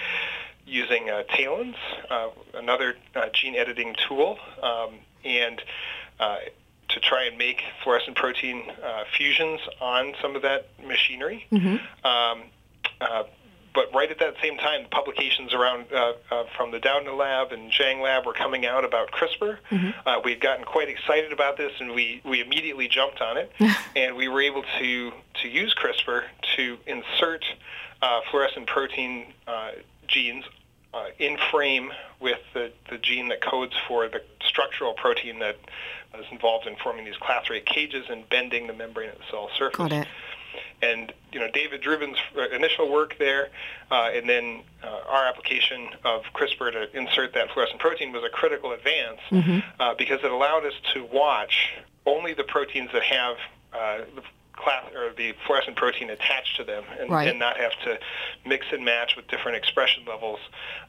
using 0.66 1.10
uh, 1.10 1.24
TALENs, 1.30 1.76
uh, 2.10 2.30
another 2.54 2.98
uh, 3.16 3.30
gene 3.34 3.56
editing 3.56 3.96
tool, 4.08 4.38
um, 4.62 4.96
and 5.24 5.62
uh, 6.20 6.38
to 6.90 7.00
try 7.00 7.26
and 7.26 7.38
make 7.38 7.62
fluorescent 7.84 8.18
protein 8.18 8.70
uh, 8.84 9.04
fusions 9.16 9.62
on 9.80 10.14
some 10.22 10.36
of 10.36 10.42
that 10.42 10.68
machinery. 10.86 11.46
Mm-hmm. 11.52 12.06
Um, 12.06 12.44
but 13.78 13.94
right 13.94 14.10
at 14.10 14.18
that 14.18 14.34
same 14.42 14.58
time, 14.58 14.88
publications 14.90 15.54
around 15.54 15.86
uh, 15.94 16.14
uh, 16.32 16.46
from 16.58 16.72
the 16.72 16.80
Doudna 16.80 17.16
Lab 17.16 17.52
and 17.52 17.72
Zhang 17.72 18.02
Lab 18.02 18.26
were 18.26 18.34
coming 18.34 18.66
out 18.66 18.84
about 18.84 19.12
CRISPR. 19.12 19.60
Mm-hmm. 19.70 19.90
Uh, 20.04 20.20
we 20.26 20.32
had 20.32 20.42
gotten 20.42 20.66
quite 20.66 20.90
excited 20.90 21.32
about 21.32 21.58
this, 21.58 21.72
and 21.80 21.92
we, 21.92 22.20
we 22.26 22.42
immediately 22.42 22.88
jumped 22.88 23.22
on 23.22 23.38
it, 23.38 23.52
and 23.96 24.16
we 24.16 24.30
were 24.30 24.42
able 24.42 24.64
to 24.80 25.12
to 25.44 25.48
use 25.48 25.76
CRISPR 25.76 26.24
to 26.56 26.80
insert 26.88 27.46
uh, 28.02 28.22
fluorescent 28.32 28.66
protein 28.66 29.28
uh, 29.46 29.74
genes 30.08 30.44
uh, 30.96 31.10
in 31.20 31.38
frame 31.52 31.92
with 32.20 32.40
the, 32.56 32.72
the 32.90 32.98
gene 32.98 33.28
that 33.28 33.42
codes 33.42 33.76
for 33.88 34.10
the 34.10 34.24
structural 34.44 34.94
protein 34.94 35.38
that 35.38 35.58
is 36.18 36.26
involved 36.32 36.66
in 36.66 36.76
forming 36.78 37.06
these 37.06 37.18
clathorate 37.18 37.68
cages 37.68 38.06
and 38.10 38.28
bending 38.30 38.66
the 38.66 38.74
membrane 38.74 39.10
of 39.10 39.20
the 39.20 39.24
cell 39.30 39.52
surface. 39.56 39.78
Got 39.78 39.92
it. 39.92 40.08
And 40.82 41.14
you 41.32 41.40
know 41.40 41.50
David 41.52 41.82
Drubin's 41.82 42.18
initial 42.54 42.92
work 42.92 43.18
there, 43.18 43.50
uh, 43.92 44.12
and 44.14 44.30
then 44.30 44.64
uh, 44.84 45.00
our 45.08 45.26
application 45.26 45.90
of 46.04 46.24
CRISPR 46.34 46.72
to 46.72 46.98
insert 46.98 47.34
that 47.34 47.52
fluorescent 47.52 47.80
protein 47.80 48.12
was 48.12 48.24
a 48.24 48.30
critical 48.30 48.72
advance 48.72 49.20
mm-hmm. 49.30 49.60
uh, 49.80 49.96
because 49.96 50.20
it 50.24 50.32
allowed 50.32 50.66
us 50.66 50.74
to 50.94 51.06
watch 51.06 51.74
only 52.06 52.34
the 52.34 52.44
proteins 52.44 52.90
that 52.94 53.04
have 53.04 53.38
uh, 53.74 54.00
class 54.58 54.84
or 54.94 55.14
the 55.16 55.34
fluorescent 55.46 55.78
protein 55.78 56.10
attached 56.10 56.58
to 56.58 56.64
them 56.64 56.84
and, 57.00 57.10
right. 57.10 57.28
and, 57.30 57.38
not 57.38 57.58
have 57.58 57.72
to 57.84 58.00
mix 58.46 58.66
and 58.72 58.84
match 58.84 59.16
with 59.16 59.28
different 59.28 59.56
expression 59.56 60.04
levels 60.06 60.40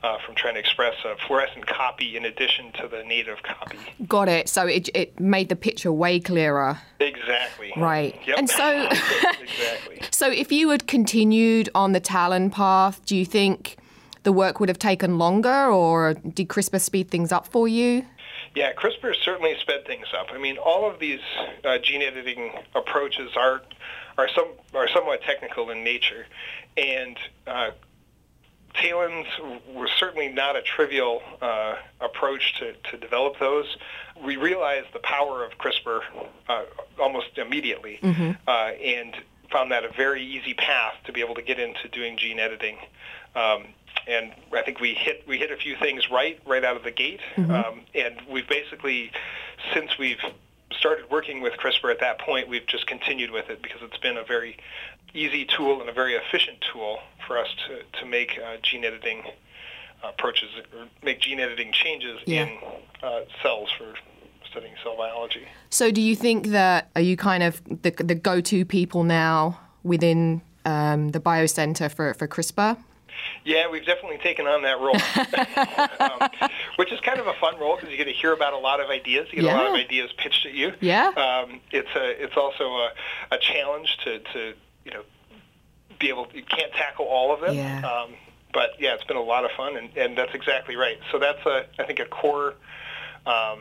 uh, 0.03 0.17
from 0.25 0.35
trying 0.35 0.55
to 0.55 0.61
express 0.61 0.95
a 1.05 1.15
fluorescent 1.27 1.67
copy 1.67 2.17
in 2.17 2.25
addition 2.25 2.73
to 2.73 2.89
the 2.89 3.05
native 3.05 3.43
copy. 3.43 3.79
Got 4.07 4.29
it. 4.29 4.49
So 4.49 4.67
it, 4.67 4.89
it 4.95 5.21
made 5.21 5.51
the 5.51 5.57
picture 5.57 5.93
way 5.93 6.19
clearer. 6.19 6.79
Exactly. 6.99 7.73
Right. 7.77 8.19
Yep. 8.27 8.39
And 8.39 8.51
so 8.51 8.89
exactly. 9.41 10.01
So 10.11 10.31
if 10.31 10.51
you 10.51 10.71
had 10.71 10.89
continued 10.89 11.69
on 11.75 11.93
the 11.93 12.01
Talon 12.01 12.51
path, 12.51 13.05
do 13.05 13.17
you 13.17 13.25
think 13.25 13.77
the 14.25 14.33
work 14.33 14.59
would 14.59 14.69
have 14.69 14.79
taken 14.79 15.17
longer 15.19 15.67
or 15.67 16.15
did 16.15 16.49
CRISPR 16.49 16.81
speed 16.81 17.11
things 17.11 17.31
up 17.31 17.47
for 17.47 17.69
you? 17.69 18.05
Yeah, 18.55 18.73
CRISPR 18.73 19.15
certainly 19.23 19.55
sped 19.61 19.87
things 19.87 20.07
up. 20.19 20.29
I 20.33 20.39
mean, 20.39 20.59
all 20.59 20.91
of 20.91 20.99
these 20.99 21.21
uh, 21.65 21.79
gene 21.79 22.03
editing 22.03 22.53
approaches 22.75 23.31
are 23.37 23.63
are 24.17 24.29
some 24.35 24.49
are 24.75 24.89
somewhat 24.89 25.23
technical 25.23 25.71
in 25.71 25.85
nature, 25.85 26.27
and 26.77 27.17
uh, 27.47 27.71
TALENs 28.75 29.27
was 29.73 29.91
certainly 29.99 30.29
not 30.29 30.57
a 30.57 30.63
trivial 30.63 31.23
uh, 31.41 31.77
approach 32.01 32.59
to, 32.59 32.75
to 32.91 32.97
develop 32.97 33.39
those. 33.39 33.77
We 34.25 34.37
realized 34.37 34.89
the 34.93 35.01
power 35.01 35.45
of 35.45 35.53
CRISPR 35.59 36.01
uh, 36.49 36.65
almost 36.99 37.39
immediately, 37.39 37.99
mm-hmm. 38.03 38.33
uh, 38.47 38.51
and 38.51 39.15
found 39.51 39.73
that 39.73 39.85
a 39.85 39.89
very 39.89 40.23
easy 40.23 40.55
path 40.55 40.95
to 41.05 41.13
be 41.13 41.21
able 41.21 41.35
to 41.35 41.43
get 41.43 41.59
into 41.59 41.89
doing 41.89 42.17
gene 42.19 42.39
editing. 42.39 42.77
Um, 43.35 43.69
and 44.09 44.33
I 44.53 44.63
think 44.63 44.81
we 44.81 44.95
hit 44.95 45.25
we 45.29 45.39
hit 45.39 45.51
a 45.51 45.57
few 45.57 45.77
things 45.77 46.11
right 46.11 46.41
right 46.47 46.65
out 46.65 46.77
of 46.77 46.83
the 46.83 46.91
gate. 46.91 47.21
Mm-hmm. 47.37 47.51
Um, 47.51 47.81
and 47.95 48.17
we've 48.29 48.49
basically, 48.49 49.13
since 49.75 49.99
we've 49.99 50.21
started 50.73 51.11
working 51.11 51.41
with 51.41 51.55
CRISPR 51.55 51.91
at 51.91 52.01
that 52.01 52.19
point, 52.19 52.49
we've 52.49 52.67
just 52.67 52.87
continued 52.87 53.31
with 53.31 53.51
it 53.51 53.63
because 53.63 53.81
it's 53.83 53.99
been 53.99 54.17
a 54.17 54.25
very 54.25 54.57
easy 55.15 55.45
tool 55.45 55.81
and 55.81 55.89
a 55.89 55.93
very 55.93 56.15
efficient 56.15 56.65
tool 56.73 56.99
for 57.27 57.39
us 57.39 57.49
to 57.67 58.01
to 58.01 58.07
make 58.07 58.39
uh, 58.45 58.57
gene 58.63 58.85
editing 58.85 59.23
approaches 60.03 60.49
or 60.75 60.87
make 61.03 61.21
gene 61.21 61.41
editing 61.41 61.73
changes 61.73 62.21
yeah. 62.25 62.45
in 62.45 62.59
uh, 63.03 63.21
cells 63.43 63.69
for 63.77 63.95
studying 64.51 64.75
cell 64.83 64.97
biology. 64.97 65.47
So, 65.71 65.91
do 65.91 66.01
you 66.01 66.17
think 66.17 66.49
that 66.49 66.91
are 66.97 67.03
you 67.03 67.17
kind 67.17 67.43
of 67.43 67.63
the 67.65 67.91
the 67.91 68.15
go 68.15 68.41
to 68.41 68.65
people 68.65 69.05
now 69.05 69.61
within 69.83 70.41
um, 70.65 71.11
the 71.11 71.21
Biocenter 71.21 71.93
for 71.93 72.15
for 72.15 72.27
CRISPR? 72.27 72.79
Yeah, 73.45 73.71
we've 73.71 73.85
definitely 73.85 74.19
taken 74.19 74.47
on 74.47 74.63
that 74.63 74.79
role, 74.81 74.97
um, 76.01 76.31
which 76.77 76.93
is 76.93 77.01
kind 77.01 77.19
of 77.19 77.27
a 77.27 77.35
fun 77.35 77.59
role 77.59 77.77
because 77.77 77.91
you 77.91 77.97
get 77.97 78.05
to 78.05 78.13
hear 78.13 78.33
about 78.33 78.53
a 78.53 78.59
lot 78.59 78.81
of 78.81 78.91
ideas. 78.91 79.29
You 79.31 79.43
get 79.43 79.47
yeah. 79.47 79.57
a 79.57 79.59
lot 79.59 79.67
of 79.69 79.75
ideas 79.75 80.13
pitched 80.17 80.47
at 80.47 80.55
you. 80.55 80.73
Yeah. 80.81 81.09
Um, 81.09 81.61
it's 81.71 81.89
a 81.95 82.23
it's 82.23 82.37
also 82.37 82.65
a, 82.65 82.91
a 83.33 83.39
challenge 83.39 83.99
to, 84.05 84.19
to 84.19 84.55
you 84.85 84.93
know 84.93 85.03
be 85.99 86.09
able 86.09 86.27
to, 86.27 86.37
you 86.37 86.43
can't 86.43 86.73
tackle 86.73 87.07
all 87.07 87.33
of 87.33 87.41
them. 87.41 87.55
Yeah. 87.55 87.81
Um, 87.81 88.15
but 88.53 88.71
yeah, 88.79 88.95
it's 88.95 89.05
been 89.05 89.17
a 89.17 89.23
lot 89.23 89.45
of 89.45 89.51
fun, 89.53 89.77
and, 89.77 89.97
and 89.97 90.17
that's 90.17 90.35
exactly 90.35 90.77
right. 90.77 90.99
So 91.13 91.19
that's 91.19 91.45
a 91.47 91.67
I 91.79 91.85
think 91.85 92.01
a 92.01 92.07
core. 92.07 92.55
Um, 93.27 93.61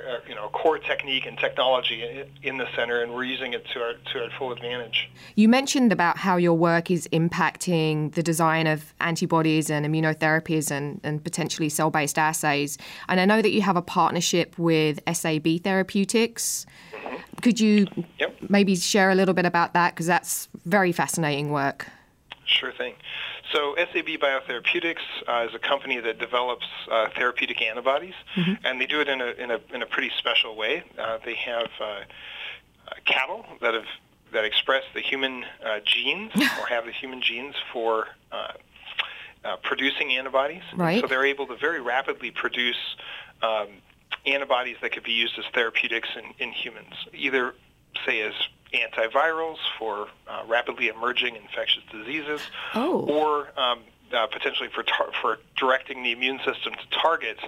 a, 0.00 0.28
you 0.28 0.34
know, 0.34 0.48
core 0.48 0.78
technique 0.78 1.26
and 1.26 1.38
technology 1.38 2.24
in 2.42 2.58
the 2.58 2.66
center, 2.74 3.02
and 3.02 3.12
we're 3.12 3.24
using 3.24 3.52
it 3.52 3.64
to 3.72 3.80
our 3.80 3.94
to 4.12 4.24
our 4.24 4.30
full 4.38 4.52
advantage. 4.52 5.10
You 5.34 5.48
mentioned 5.48 5.92
about 5.92 6.18
how 6.18 6.36
your 6.36 6.54
work 6.54 6.90
is 6.90 7.08
impacting 7.12 8.12
the 8.14 8.22
design 8.22 8.66
of 8.66 8.94
antibodies 9.00 9.70
and 9.70 9.86
immunotherapies 9.86 10.70
and, 10.70 11.00
and 11.02 11.22
potentially 11.22 11.68
cell-based 11.68 12.18
assays. 12.18 12.78
And 13.08 13.20
I 13.20 13.24
know 13.24 13.42
that 13.42 13.50
you 13.50 13.62
have 13.62 13.76
a 13.76 13.82
partnership 13.82 14.58
with 14.58 15.00
SAB 15.12 15.62
Therapeutics. 15.62 16.66
Mm-hmm. 16.92 17.16
Could 17.42 17.60
you 17.60 17.86
yep. 18.18 18.36
maybe 18.48 18.76
share 18.76 19.10
a 19.10 19.14
little 19.14 19.34
bit 19.34 19.46
about 19.46 19.74
that? 19.74 19.94
Because 19.94 20.06
that's 20.06 20.48
very 20.64 20.92
fascinating 20.92 21.50
work. 21.50 21.88
Sure 22.44 22.72
thing. 22.72 22.94
So 23.52 23.74
SAB 23.76 24.06
Biotherapeutics 24.06 25.02
uh, 25.28 25.46
is 25.48 25.54
a 25.54 25.58
company 25.58 26.00
that 26.00 26.18
develops 26.18 26.66
uh, 26.90 27.08
therapeutic 27.14 27.60
antibodies, 27.60 28.14
mm-hmm. 28.34 28.64
and 28.64 28.80
they 28.80 28.86
do 28.86 29.00
it 29.00 29.08
in 29.08 29.20
a, 29.20 29.26
in 29.26 29.50
a, 29.50 29.60
in 29.74 29.82
a 29.82 29.86
pretty 29.86 30.10
special 30.18 30.56
way. 30.56 30.82
Uh, 30.98 31.18
they 31.24 31.34
have 31.34 31.68
uh, 31.80 32.00
cattle 33.04 33.44
that 33.60 33.74
have 33.74 33.84
that 34.32 34.44
express 34.44 34.82
the 34.94 35.00
human 35.00 35.44
uh, 35.62 35.80
genes 35.84 36.32
or 36.36 36.66
have 36.66 36.86
the 36.86 36.92
human 36.92 37.20
genes 37.20 37.54
for 37.70 38.06
uh, 38.32 39.56
producing 39.62 40.12
antibodies. 40.12 40.62
Right. 40.74 41.02
So 41.02 41.06
they're 41.06 41.26
able 41.26 41.46
to 41.48 41.56
very 41.56 41.82
rapidly 41.82 42.30
produce 42.30 42.78
um, 43.42 43.68
antibodies 44.24 44.76
that 44.80 44.92
could 44.92 45.02
be 45.02 45.12
used 45.12 45.38
as 45.38 45.44
therapeutics 45.52 46.08
in, 46.16 46.32
in 46.38 46.52
humans, 46.52 46.94
either 47.12 47.54
say 48.06 48.22
as 48.22 48.32
antivirals 48.72 49.58
for 49.78 50.08
uh, 50.28 50.42
rapidly 50.46 50.88
emerging 50.88 51.36
infectious 51.36 51.82
diseases, 51.90 52.40
oh. 52.74 53.00
or 53.00 53.48
um, 53.60 53.80
uh, 54.12 54.26
potentially 54.26 54.68
for 54.68 54.82
tar- 54.82 55.10
for 55.20 55.38
directing 55.56 56.02
the 56.02 56.12
immune 56.12 56.38
system 56.38 56.72
to 56.74 56.98
target 56.98 57.38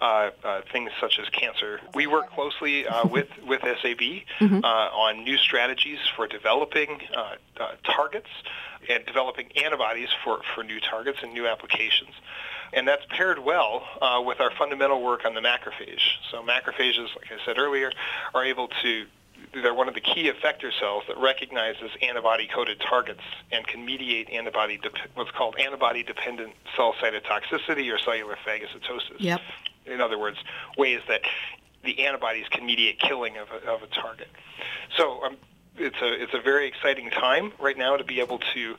uh, 0.00 0.30
uh 0.44 0.60
things 0.72 0.90
such 1.00 1.18
as 1.18 1.28
cancer. 1.28 1.80
We 1.94 2.06
work 2.06 2.30
closely 2.32 2.86
uh, 2.86 3.06
with 3.08 3.28
with 3.46 3.60
SAB 3.62 3.98
mm-hmm. 4.40 4.64
Uh, 4.64 4.68
on 4.68 5.24
new 5.24 5.36
strategies 5.36 5.98
for 6.16 6.26
developing 6.26 7.00
targets 7.84 8.28
and 8.88 9.04
developing 9.06 9.50
antibodies 9.56 10.08
for, 10.24 10.40
for 10.54 10.62
new 10.62 10.80
targets 10.80 11.18
and 11.22 11.32
new 11.32 11.46
applications. 11.46 12.10
And 12.72 12.86
that's 12.86 13.04
paired 13.08 13.38
well 13.40 13.82
with 14.24 14.40
our 14.40 14.50
fundamental 14.52 15.02
work 15.02 15.24
on 15.24 15.34
the 15.34 15.40
macrophage. 15.40 16.00
So 16.30 16.42
macrophages, 16.42 17.08
like 17.16 17.32
I 17.32 17.44
said 17.44 17.58
earlier, 17.58 17.90
are 18.34 18.44
able 18.44 18.68
to 18.82 19.06
they're 19.52 19.74
one 19.74 19.88
of 19.88 19.94
the 19.94 20.00
key 20.00 20.30
effector 20.30 20.70
cells 20.78 21.04
that 21.08 21.18
recognizes 21.18 21.90
antibody-coded 22.02 22.80
targets 22.80 23.22
and 23.52 23.66
can 23.66 23.84
mediate 23.84 24.28
antibody 24.30 24.80
what's 25.14 25.30
called 25.30 25.56
antibody-dependent 25.58 26.52
cell 26.76 26.94
cytotoxicity 26.94 27.92
or 27.92 27.98
cellular 27.98 28.36
phagocytosis. 28.46 29.18
Yep. 29.18 29.40
In 29.86 30.00
other 30.00 30.18
words, 30.18 30.38
ways 30.76 31.00
that 31.08 31.22
the 31.84 32.04
antibodies 32.04 32.46
can 32.50 32.66
mediate 32.66 33.00
killing 33.00 33.36
of 33.38 33.48
a, 33.50 33.70
of 33.70 33.82
a 33.82 33.86
target. 33.86 34.28
So 34.96 35.22
um, 35.24 35.36
it's 35.76 36.00
a 36.02 36.22
it's 36.22 36.34
a 36.34 36.40
very 36.40 36.66
exciting 36.66 37.10
time 37.10 37.52
right 37.58 37.78
now 37.78 37.96
to 37.96 38.04
be 38.04 38.20
able 38.20 38.38
to 38.54 38.76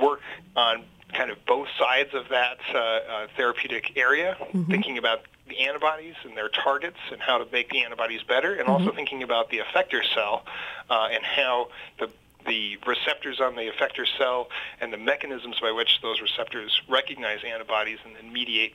work 0.00 0.22
on 0.56 0.84
kind 1.12 1.30
of 1.30 1.44
both 1.46 1.68
sides 1.78 2.14
of 2.14 2.28
that 2.30 2.58
uh, 2.74 2.78
uh, 2.78 3.26
therapeutic 3.36 3.96
area, 3.96 4.36
mm-hmm. 4.40 4.64
thinking 4.70 4.98
about 4.98 5.20
the 5.48 5.60
antibodies 5.60 6.14
and 6.24 6.36
their 6.36 6.48
targets 6.48 6.98
and 7.12 7.20
how 7.20 7.38
to 7.38 7.46
make 7.52 7.70
the 7.70 7.82
antibodies 7.82 8.22
better, 8.22 8.52
and 8.54 8.62
mm-hmm. 8.62 8.70
also 8.70 8.92
thinking 8.94 9.22
about 9.22 9.50
the 9.50 9.58
effector 9.58 10.02
cell 10.14 10.44
uh, 10.90 11.08
and 11.10 11.24
how 11.24 11.68
the 11.98 12.08
the 12.46 12.78
receptors 12.86 13.40
on 13.40 13.56
the 13.56 13.68
effector 13.68 14.06
cell 14.18 14.48
and 14.80 14.92
the 14.92 14.96
mechanisms 14.96 15.58
by 15.60 15.72
which 15.72 15.98
those 16.00 16.20
receptors 16.20 16.80
recognize 16.88 17.40
antibodies 17.44 17.98
and 18.04 18.14
then 18.14 18.32
mediate 18.32 18.74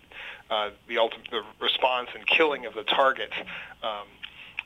uh, 0.49 0.69
the 0.87 0.97
ultimate 0.97 1.29
the 1.31 1.41
response 1.61 2.09
and 2.13 2.27
killing 2.27 2.65
of 2.65 2.73
the 2.73 2.83
target. 2.83 3.31
Um, 3.81 4.07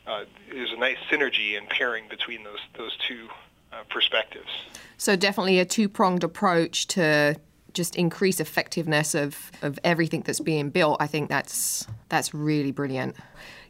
uh, 0.07 0.25
there's 0.51 0.71
a 0.71 0.77
nice 0.77 0.97
synergy 1.09 1.57
and 1.57 1.67
pairing 1.69 2.07
between 2.09 2.43
those 2.43 2.59
those 2.77 2.97
two 3.07 3.27
uh, 3.71 3.83
perspectives. 3.89 4.50
So 4.97 5.15
definitely 5.15 5.59
a 5.59 5.65
two 5.65 5.89
pronged 5.89 6.24
approach 6.24 6.88
to 6.88 7.35
just 7.75 7.96
increase 7.96 8.39
effectiveness 8.39 9.13
of, 9.13 9.51
of 9.62 9.77
everything 9.84 10.22
that's 10.22 10.39
being 10.39 10.70
built, 10.70 10.98
I 11.00 11.08
think 11.08 11.29
that's 11.29 11.86
that's 12.10 12.34
really 12.34 12.72
brilliant. 12.72 13.15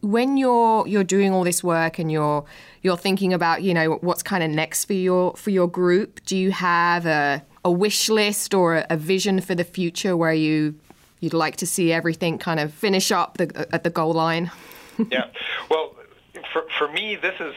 When 0.02 0.38
you're 0.38 0.88
you're 0.88 1.04
doing 1.04 1.34
all 1.34 1.44
this 1.44 1.64
work 1.64 2.00
and 2.00 2.12
you're 2.12 2.46
you're 2.82 2.98
thinking 2.98 3.34
about, 3.34 3.64
you 3.64 3.74
know, 3.74 3.94
what's 4.02 4.24
kind 4.24 4.44
of 4.44 4.50
next 4.52 4.86
for 4.86 4.94
your 4.94 5.36
for 5.36 5.50
your 5.50 5.68
group, 5.68 6.24
do 6.26 6.38
you 6.38 6.52
have 6.52 7.06
a, 7.06 7.44
a 7.66 7.72
wish 7.72 8.08
list 8.10 8.54
or 8.54 8.78
a, 8.78 8.86
a 8.92 8.98
vision 8.98 9.42
for 9.42 9.56
the 9.56 9.64
future 9.64 10.16
where 10.16 10.34
you 10.34 10.76
you'd 11.20 11.34
like 11.34 11.58
to 11.58 11.66
see 11.66 11.92
everything 11.92 12.38
kind 12.38 12.60
of 12.60 12.74
finish 12.74 13.12
up 13.12 13.38
the, 13.38 13.68
at 13.74 13.84
the 13.84 13.90
goal 13.90 14.14
line? 14.14 14.52
yeah. 15.12 15.26
Well, 15.70 15.96
for, 16.54 16.64
for 16.78 16.88
me, 16.88 17.16
this 17.16 17.36
is 17.40 17.54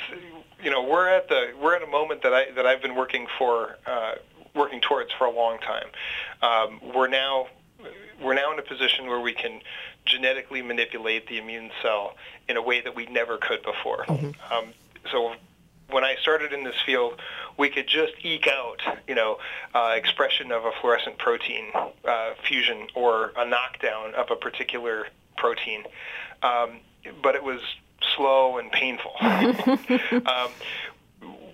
you 0.62 0.70
know 0.70 0.82
we're 0.82 1.08
at 1.08 1.28
the 1.28 1.52
we're 1.60 1.76
at 1.76 1.82
a 1.82 1.86
moment 1.86 2.22
that 2.22 2.32
I 2.32 2.50
that 2.52 2.66
I've 2.66 2.82
been 2.82 2.94
working 2.94 3.26
for 3.38 3.76
uh, 3.86 4.14
working 4.54 4.80
towards 4.80 5.10
for 5.12 5.26
a 5.26 5.30
long 5.30 5.58
time. 5.58 5.86
Um, 6.42 6.80
we're 6.94 7.08
now 7.08 7.48
we're 8.22 8.34
now 8.34 8.52
in 8.52 8.58
a 8.58 8.62
position 8.62 9.06
where 9.06 9.20
we 9.20 9.32
can 9.32 9.60
genetically 10.04 10.62
manipulate 10.62 11.28
the 11.28 11.38
immune 11.38 11.70
cell 11.82 12.16
in 12.48 12.56
a 12.56 12.62
way 12.62 12.80
that 12.80 12.94
we 12.94 13.06
never 13.06 13.38
could 13.38 13.62
before. 13.62 14.04
Mm-hmm. 14.06 14.52
Um, 14.52 14.72
so 15.12 15.34
when 15.90 16.04
I 16.04 16.16
started 16.20 16.52
in 16.52 16.64
this 16.64 16.74
field, 16.84 17.20
we 17.56 17.68
could 17.70 17.86
just 17.86 18.12
eke 18.22 18.48
out, 18.48 18.80
you 19.06 19.14
know, 19.14 19.38
uh, 19.74 19.94
expression 19.96 20.52
of 20.52 20.64
a 20.64 20.72
fluorescent 20.80 21.18
protein 21.18 21.70
uh, 22.04 22.30
fusion 22.46 22.88
or 22.94 23.32
a 23.36 23.44
knockdown 23.46 24.14
of 24.14 24.30
a 24.30 24.36
particular 24.36 25.06
protein, 25.36 25.84
um, 26.42 26.80
but 27.22 27.34
it 27.34 27.42
was 27.42 27.60
slow 28.16 28.58
and 28.58 28.70
painful. 28.70 29.12
um, 29.20 30.50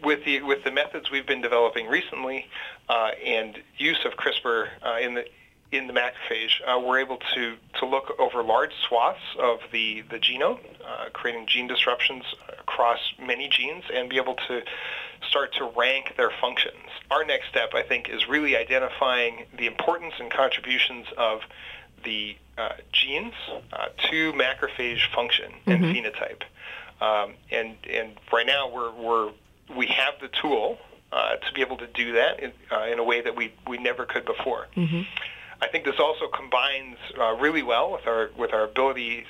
with 0.05 0.25
the 0.25 0.43
with 0.43 0.65
the 0.65 0.71
methods 0.71 1.11
we've 1.11 1.27
been 1.27 1.43
developing 1.43 1.87
recently 1.87 2.47
uh, 2.89 3.11
and 3.25 3.59
use 3.79 4.05
of 4.05 4.13
CRISPR 4.17 4.69
uh, 4.83 4.99
in 5.01 5.15
the 5.15 5.25
in 5.73 5.87
the 5.89 5.93
macrophage, 5.93 6.61
uh, 6.67 6.79
we're 6.79 7.01
able 7.01 7.19
to, 7.35 7.57
to 7.81 7.87
look 7.87 8.15
over 8.21 8.43
large 8.43 8.73
swaths 8.87 9.19
of 9.41 9.59
the, 9.73 10.03
the 10.03 10.19
genome, 10.19 10.61
uh, 10.87 11.07
creating 11.13 11.47
gene 11.47 11.67
disruptions 11.67 12.23
across 12.61 12.99
many 13.21 13.49
genes, 13.49 13.83
and 13.93 14.09
be 14.09 14.17
able 14.17 14.35
to 14.35 14.63
start 15.29 15.53
to 15.55 15.65
rank 15.77 16.15
their 16.17 16.31
functions. 16.41 16.77
Our 17.11 17.25
next 17.25 17.49
step, 17.49 17.75
I 17.75 17.83
think, 17.83 18.09
is 18.09 18.29
really 18.29 18.57
identifying 18.57 19.47
the 19.57 19.67
importance 19.67 20.15
and 20.21 20.31
contributions 20.31 21.07
of 21.17 21.41
the 22.05 22.37
uh, 22.57 22.75
genes 22.93 23.35
uh, 23.73 23.87
to 24.11 24.33
macrophage 24.35 25.13
function 25.13 25.53
and 25.67 25.83
mm-hmm. 25.83 25.93
phenotype. 25.93 26.43
Um, 27.01 27.35
and 27.51 27.77
and 27.91 28.13
right 28.33 28.47
now 28.47 28.71
we're, 28.73 28.93
we're 28.93 29.33
we 29.77 29.87
have 29.87 30.15
the 30.21 30.29
tool 30.41 30.79
uh, 31.13 31.37
to 31.37 31.53
be 31.55 31.61
able 31.61 31.77
to 31.77 31.87
do 31.87 32.13
that 32.15 32.41
in, 32.41 32.53
uh, 32.73 32.87
in, 32.87 32.99
a 32.99 33.05
way 33.05 33.21
that 33.21 33.37
we, 33.37 33.53
we 33.69 33.79
never 33.79 34.05
could 34.05 34.25
before. 34.25 34.67
Mm-hmm. 34.77 35.03
I 35.61 35.69
think 35.69 35.85
this 35.85 35.99
also 35.99 36.27
combines 36.29 36.97
uh, 37.19 37.37
really 37.37 37.63
well 37.63 37.93
with 37.93 38.07
our 38.07 38.31
with 38.37 38.53
our 38.53 38.65
abilities 38.65 39.27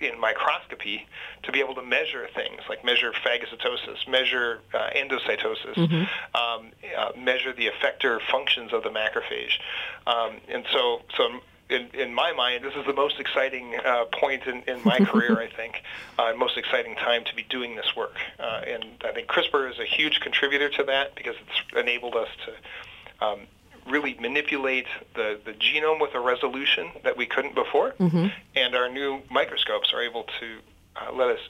in 0.00 0.20
microscopy 0.20 1.06
to 1.44 1.52
be 1.52 1.60
able 1.60 1.74
to 1.74 1.82
measure 1.82 2.28
things 2.34 2.60
like 2.68 2.84
measure 2.84 3.12
phagocytosis, 3.12 4.06
measure 4.08 4.60
uh, 4.74 4.90
endocytosis, 4.94 5.74
mm-hmm. 5.74 6.36
um, 6.36 6.72
uh, 6.98 7.12
measure 7.16 7.52
the 7.52 7.68
effector 7.68 8.18
functions 8.30 8.72
of 8.72 8.82
the 8.82 8.90
macrophage, 8.90 9.58
um, 10.06 10.36
and 10.48 10.66
so 10.72 11.02
so 11.16 11.40
in, 11.68 11.88
in 11.94 12.14
my 12.14 12.32
mind, 12.32 12.64
this 12.64 12.74
is 12.74 12.86
the 12.86 12.92
most 12.92 13.18
exciting 13.18 13.74
uh, 13.84 14.04
point 14.06 14.46
in, 14.46 14.62
in 14.62 14.82
my 14.84 14.98
career, 14.98 15.38
I 15.38 15.48
think, 15.48 15.82
uh, 16.18 16.32
most 16.36 16.56
exciting 16.56 16.94
time 16.96 17.24
to 17.24 17.34
be 17.34 17.42
doing 17.42 17.76
this 17.76 17.96
work. 17.96 18.16
Uh, 18.38 18.62
and 18.66 18.84
I 19.04 19.12
think 19.12 19.28
CRISPR 19.28 19.70
is 19.70 19.78
a 19.78 19.84
huge 19.84 20.20
contributor 20.20 20.68
to 20.70 20.84
that 20.84 21.14
because 21.14 21.34
it's 21.34 21.78
enabled 21.78 22.14
us 22.14 22.28
to 22.44 23.26
um, 23.26 23.40
really 23.88 24.14
manipulate 24.20 24.86
the, 25.14 25.40
the 25.44 25.52
genome 25.52 26.00
with 26.00 26.14
a 26.14 26.20
resolution 26.20 26.90
that 27.04 27.16
we 27.16 27.26
couldn't 27.26 27.54
before. 27.54 27.92
Mm-hmm. 27.98 28.26
And 28.54 28.74
our 28.74 28.88
new 28.88 29.22
microscopes 29.30 29.92
are 29.92 30.02
able 30.02 30.24
to 30.40 30.58
uh, 30.96 31.12
let 31.12 31.30
us 31.30 31.40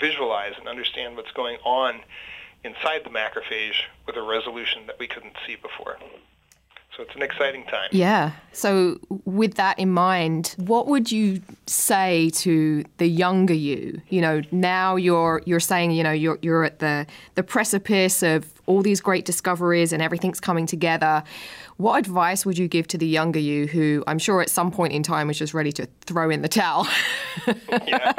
visualize 0.00 0.54
and 0.58 0.68
understand 0.68 1.16
what's 1.16 1.32
going 1.32 1.58
on 1.64 2.00
inside 2.64 3.02
the 3.04 3.10
macrophage 3.10 3.84
with 4.06 4.16
a 4.16 4.22
resolution 4.22 4.86
that 4.86 4.98
we 4.98 5.06
couldn't 5.06 5.34
see 5.46 5.56
before. 5.56 5.96
So 6.96 7.02
it's 7.02 7.14
an 7.14 7.20
exciting 7.20 7.64
time. 7.64 7.90
Yeah. 7.92 8.32
So 8.52 8.98
with 9.26 9.54
that 9.54 9.78
in 9.78 9.90
mind, 9.90 10.54
what 10.56 10.86
would 10.86 11.12
you 11.12 11.42
say 11.66 12.30
to 12.36 12.84
the 12.96 13.06
younger 13.06 13.52
you? 13.52 14.00
You 14.08 14.22
know, 14.22 14.40
now 14.50 14.96
you're 14.96 15.42
you're 15.44 15.60
saying, 15.60 15.90
you 15.90 16.02
know, 16.02 16.12
you're 16.12 16.38
you're 16.40 16.64
at 16.64 16.78
the 16.78 17.06
the 17.34 17.42
precipice 17.42 18.22
of 18.22 18.50
all 18.64 18.80
these 18.80 19.02
great 19.02 19.26
discoveries 19.26 19.92
and 19.92 20.02
everything's 20.02 20.40
coming 20.40 20.64
together. 20.64 21.22
What 21.76 21.98
advice 21.98 22.46
would 22.46 22.56
you 22.56 22.66
give 22.66 22.88
to 22.88 22.98
the 22.98 23.06
younger 23.06 23.38
you 23.38 23.66
who 23.66 24.02
I'm 24.06 24.18
sure 24.18 24.40
at 24.40 24.48
some 24.48 24.70
point 24.70 24.94
in 24.94 25.02
time 25.02 25.28
was 25.28 25.38
just 25.38 25.52
ready 25.52 25.72
to 25.72 25.86
throw 26.06 26.30
in 26.30 26.40
the 26.40 26.48
towel? 26.48 26.88
yeah. 27.86 28.12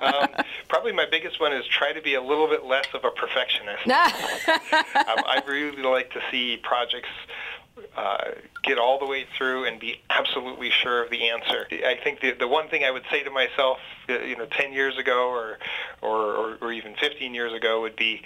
Um, 0.00 0.44
probably 0.68 0.92
my 0.92 1.06
biggest 1.10 1.40
one 1.40 1.52
is 1.52 1.66
try 1.66 1.92
to 1.92 2.00
be 2.00 2.14
a 2.14 2.22
little 2.22 2.48
bit 2.48 2.64
less 2.64 2.86
of 2.94 3.04
a 3.04 3.10
perfectionist. 3.10 3.86
um, 3.86 3.92
I 5.26 5.42
really 5.46 5.82
like 5.82 6.10
to 6.12 6.20
see 6.30 6.56
projects 6.62 7.10
uh, 7.96 8.30
get 8.62 8.78
all 8.78 8.98
the 8.98 9.06
way 9.06 9.26
through 9.36 9.66
and 9.66 9.80
be 9.80 10.00
absolutely 10.10 10.70
sure 10.70 11.02
of 11.02 11.10
the 11.10 11.28
answer. 11.28 11.66
I 11.70 11.98
think 12.02 12.20
the 12.20 12.32
the 12.32 12.48
one 12.48 12.68
thing 12.68 12.84
I 12.84 12.90
would 12.90 13.04
say 13.10 13.22
to 13.22 13.30
myself, 13.30 13.78
uh, 14.08 14.20
you 14.20 14.36
know, 14.36 14.46
10 14.46 14.72
years 14.72 14.98
ago 14.98 15.28
or 15.28 15.58
or, 16.02 16.34
or, 16.34 16.58
or 16.60 16.72
even 16.72 16.94
15 16.94 17.34
years 17.34 17.52
ago 17.52 17.80
would 17.80 17.96
be 17.96 18.22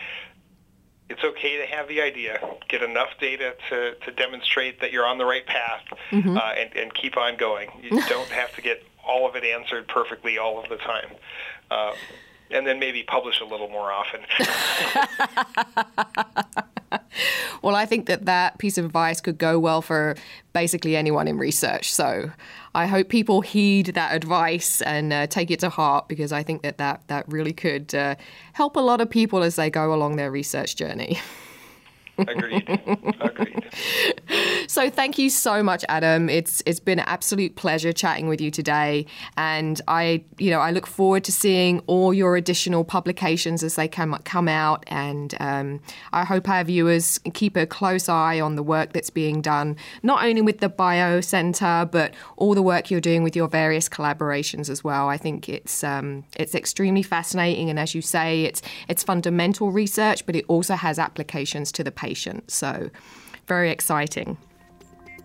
it's 1.08 1.24
okay 1.24 1.56
to 1.56 1.66
have 1.66 1.88
the 1.88 2.02
idea, 2.02 2.38
get 2.68 2.82
enough 2.82 3.08
data 3.18 3.54
to, 3.70 3.94
to 3.94 4.12
demonstrate 4.12 4.80
that 4.80 4.92
you're 4.92 5.06
on 5.06 5.16
the 5.16 5.24
right 5.24 5.46
path, 5.46 5.82
mm-hmm. 6.10 6.36
uh, 6.36 6.40
and, 6.40 6.76
and 6.76 6.94
keep 6.94 7.16
on 7.16 7.36
going. 7.36 7.70
You 7.82 7.90
don't 8.08 8.28
have 8.28 8.54
to 8.56 8.62
get 8.62 8.82
all 9.06 9.26
of 9.26 9.34
it 9.34 9.44
answered 9.44 9.88
perfectly 9.88 10.36
all 10.36 10.62
of 10.62 10.68
the 10.68 10.76
time. 10.76 11.10
Uh, 11.70 11.92
and 12.50 12.66
then 12.66 12.78
maybe 12.78 13.02
publish 13.02 13.40
a 13.40 13.44
little 13.44 13.68
more 13.68 13.92
often. 13.92 14.20
well, 17.62 17.74
I 17.74 17.86
think 17.86 18.06
that 18.06 18.26
that 18.26 18.58
piece 18.58 18.78
of 18.78 18.84
advice 18.84 19.20
could 19.20 19.38
go 19.38 19.58
well 19.58 19.82
for 19.82 20.16
basically 20.52 20.96
anyone 20.96 21.28
in 21.28 21.38
research. 21.38 21.92
So 21.92 22.30
I 22.74 22.86
hope 22.86 23.08
people 23.08 23.40
heed 23.40 23.86
that 23.86 24.14
advice 24.14 24.80
and 24.82 25.12
uh, 25.12 25.26
take 25.26 25.50
it 25.50 25.60
to 25.60 25.68
heart 25.68 26.08
because 26.08 26.32
I 26.32 26.42
think 26.42 26.62
that 26.62 26.78
that, 26.78 27.02
that 27.08 27.28
really 27.28 27.52
could 27.52 27.94
uh, 27.94 28.14
help 28.52 28.76
a 28.76 28.80
lot 28.80 29.00
of 29.00 29.10
people 29.10 29.42
as 29.42 29.56
they 29.56 29.70
go 29.70 29.92
along 29.92 30.16
their 30.16 30.30
research 30.30 30.76
journey. 30.76 31.18
Agreed. 32.18 32.68
Agreed. 33.20 33.64
So 34.66 34.90
thank 34.90 35.18
you 35.18 35.30
so 35.30 35.62
much, 35.62 35.82
Adam. 35.88 36.28
It's 36.28 36.62
it's 36.66 36.78
been 36.78 36.98
an 36.98 37.06
absolute 37.08 37.56
pleasure 37.56 37.90
chatting 37.90 38.28
with 38.28 38.38
you 38.38 38.50
today, 38.50 39.06
and 39.36 39.80
I 39.88 40.24
you 40.36 40.50
know 40.50 40.60
I 40.60 40.72
look 40.72 40.86
forward 40.86 41.24
to 41.24 41.32
seeing 41.32 41.80
all 41.86 42.12
your 42.12 42.36
additional 42.36 42.84
publications 42.84 43.62
as 43.62 43.76
they 43.76 43.88
come 43.88 44.18
come 44.24 44.46
out, 44.46 44.84
and 44.88 45.34
um, 45.40 45.80
I 46.12 46.24
hope 46.24 46.48
our 46.50 46.64
viewers 46.64 47.18
keep 47.32 47.56
a 47.56 47.66
close 47.66 48.10
eye 48.10 48.40
on 48.40 48.56
the 48.56 48.62
work 48.62 48.92
that's 48.92 49.08
being 49.08 49.40
done, 49.40 49.76
not 50.02 50.22
only 50.22 50.42
with 50.42 50.58
the 50.58 50.68
Bio 50.68 51.22
Center, 51.22 51.88
but 51.90 52.12
all 52.36 52.54
the 52.54 52.62
work 52.62 52.90
you're 52.90 53.00
doing 53.00 53.22
with 53.22 53.34
your 53.34 53.48
various 53.48 53.88
collaborations 53.88 54.68
as 54.68 54.84
well. 54.84 55.08
I 55.08 55.16
think 55.16 55.48
it's 55.48 55.82
um, 55.82 56.24
it's 56.36 56.54
extremely 56.54 57.02
fascinating, 57.02 57.70
and 57.70 57.78
as 57.78 57.94
you 57.94 58.02
say, 58.02 58.44
it's 58.44 58.60
it's 58.86 59.02
fundamental 59.02 59.72
research, 59.72 60.26
but 60.26 60.36
it 60.36 60.44
also 60.46 60.74
has 60.74 60.98
applications 60.98 61.72
to 61.72 61.82
the 61.82 61.90
patient 61.90 62.07
patient. 62.08 62.50
So, 62.50 62.90
very 63.46 63.70
exciting. 63.70 64.36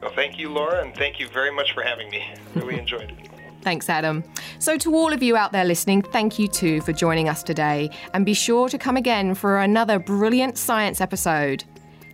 Well, 0.01 0.13
thank 0.13 0.37
you, 0.37 0.49
Laura, 0.49 0.83
and 0.83 0.93
thank 0.95 1.19
you 1.19 1.27
very 1.27 1.53
much 1.59 1.73
for 1.73 1.83
having 1.83 2.09
me. 2.09 2.21
Really 2.55 2.77
enjoyed 2.77 3.09
it. 3.11 3.29
Thanks, 3.61 3.89
Adam. 3.89 4.23
So, 4.59 4.77
to 4.77 4.93
all 4.93 5.13
of 5.13 5.23
you 5.23 5.37
out 5.37 5.51
there 5.53 5.63
listening, 5.63 6.01
thank 6.01 6.37
you 6.37 6.47
too 6.47 6.81
for 6.81 6.93
joining 6.93 7.29
us 7.29 7.41
today. 7.41 7.89
And 8.13 8.25
be 8.25 8.33
sure 8.33 8.67
to 8.69 8.77
come 8.77 8.97
again 8.97 9.33
for 9.33 9.59
another 9.59 9.97
brilliant 9.99 10.57
science 10.57 10.99
episode. 10.99 11.63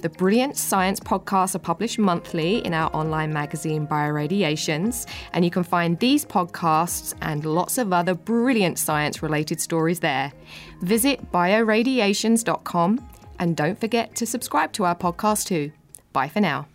The 0.02 0.10
Brilliant 0.10 0.56
Science 0.56 1.02
podcasts 1.02 1.56
are 1.56 1.60
published 1.60 2.00
monthly 2.00 2.66
in 2.66 2.74
our 2.74 2.90
online 2.96 3.34
magazine, 3.34 3.86
Bioradiations, 3.86 5.06
and 5.34 5.44
you 5.44 5.52
can 5.52 5.64
find 5.64 6.00
these 6.00 6.24
podcasts 6.24 7.14
and 7.22 7.44
lots 7.44 7.78
of 7.78 7.92
other 7.92 8.14
brilliant 8.14 8.80
science 8.80 9.22
related 9.22 9.60
stories 9.60 10.00
there. 10.00 10.32
Visit 10.84 11.30
bioradiations.com 11.34 13.09
and 13.40 13.56
don't 13.56 13.80
forget 13.80 14.14
to 14.16 14.26
subscribe 14.26 14.74
to 14.74 14.84
our 14.84 14.96
podcast 14.96 15.48
too. 15.48 15.72
Bye 16.14 16.30
for 16.30 16.42
now. 16.42 16.68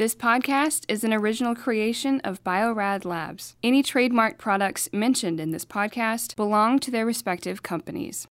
This 0.00 0.14
podcast 0.14 0.86
is 0.88 1.04
an 1.04 1.12
original 1.12 1.54
creation 1.54 2.20
of 2.20 2.42
Biorad 2.42 3.04
Labs. 3.04 3.54
Any 3.62 3.82
trademark 3.82 4.38
products 4.38 4.88
mentioned 4.94 5.38
in 5.38 5.50
this 5.50 5.66
podcast 5.66 6.36
belong 6.36 6.78
to 6.78 6.90
their 6.90 7.04
respective 7.04 7.62
companies. 7.62 8.18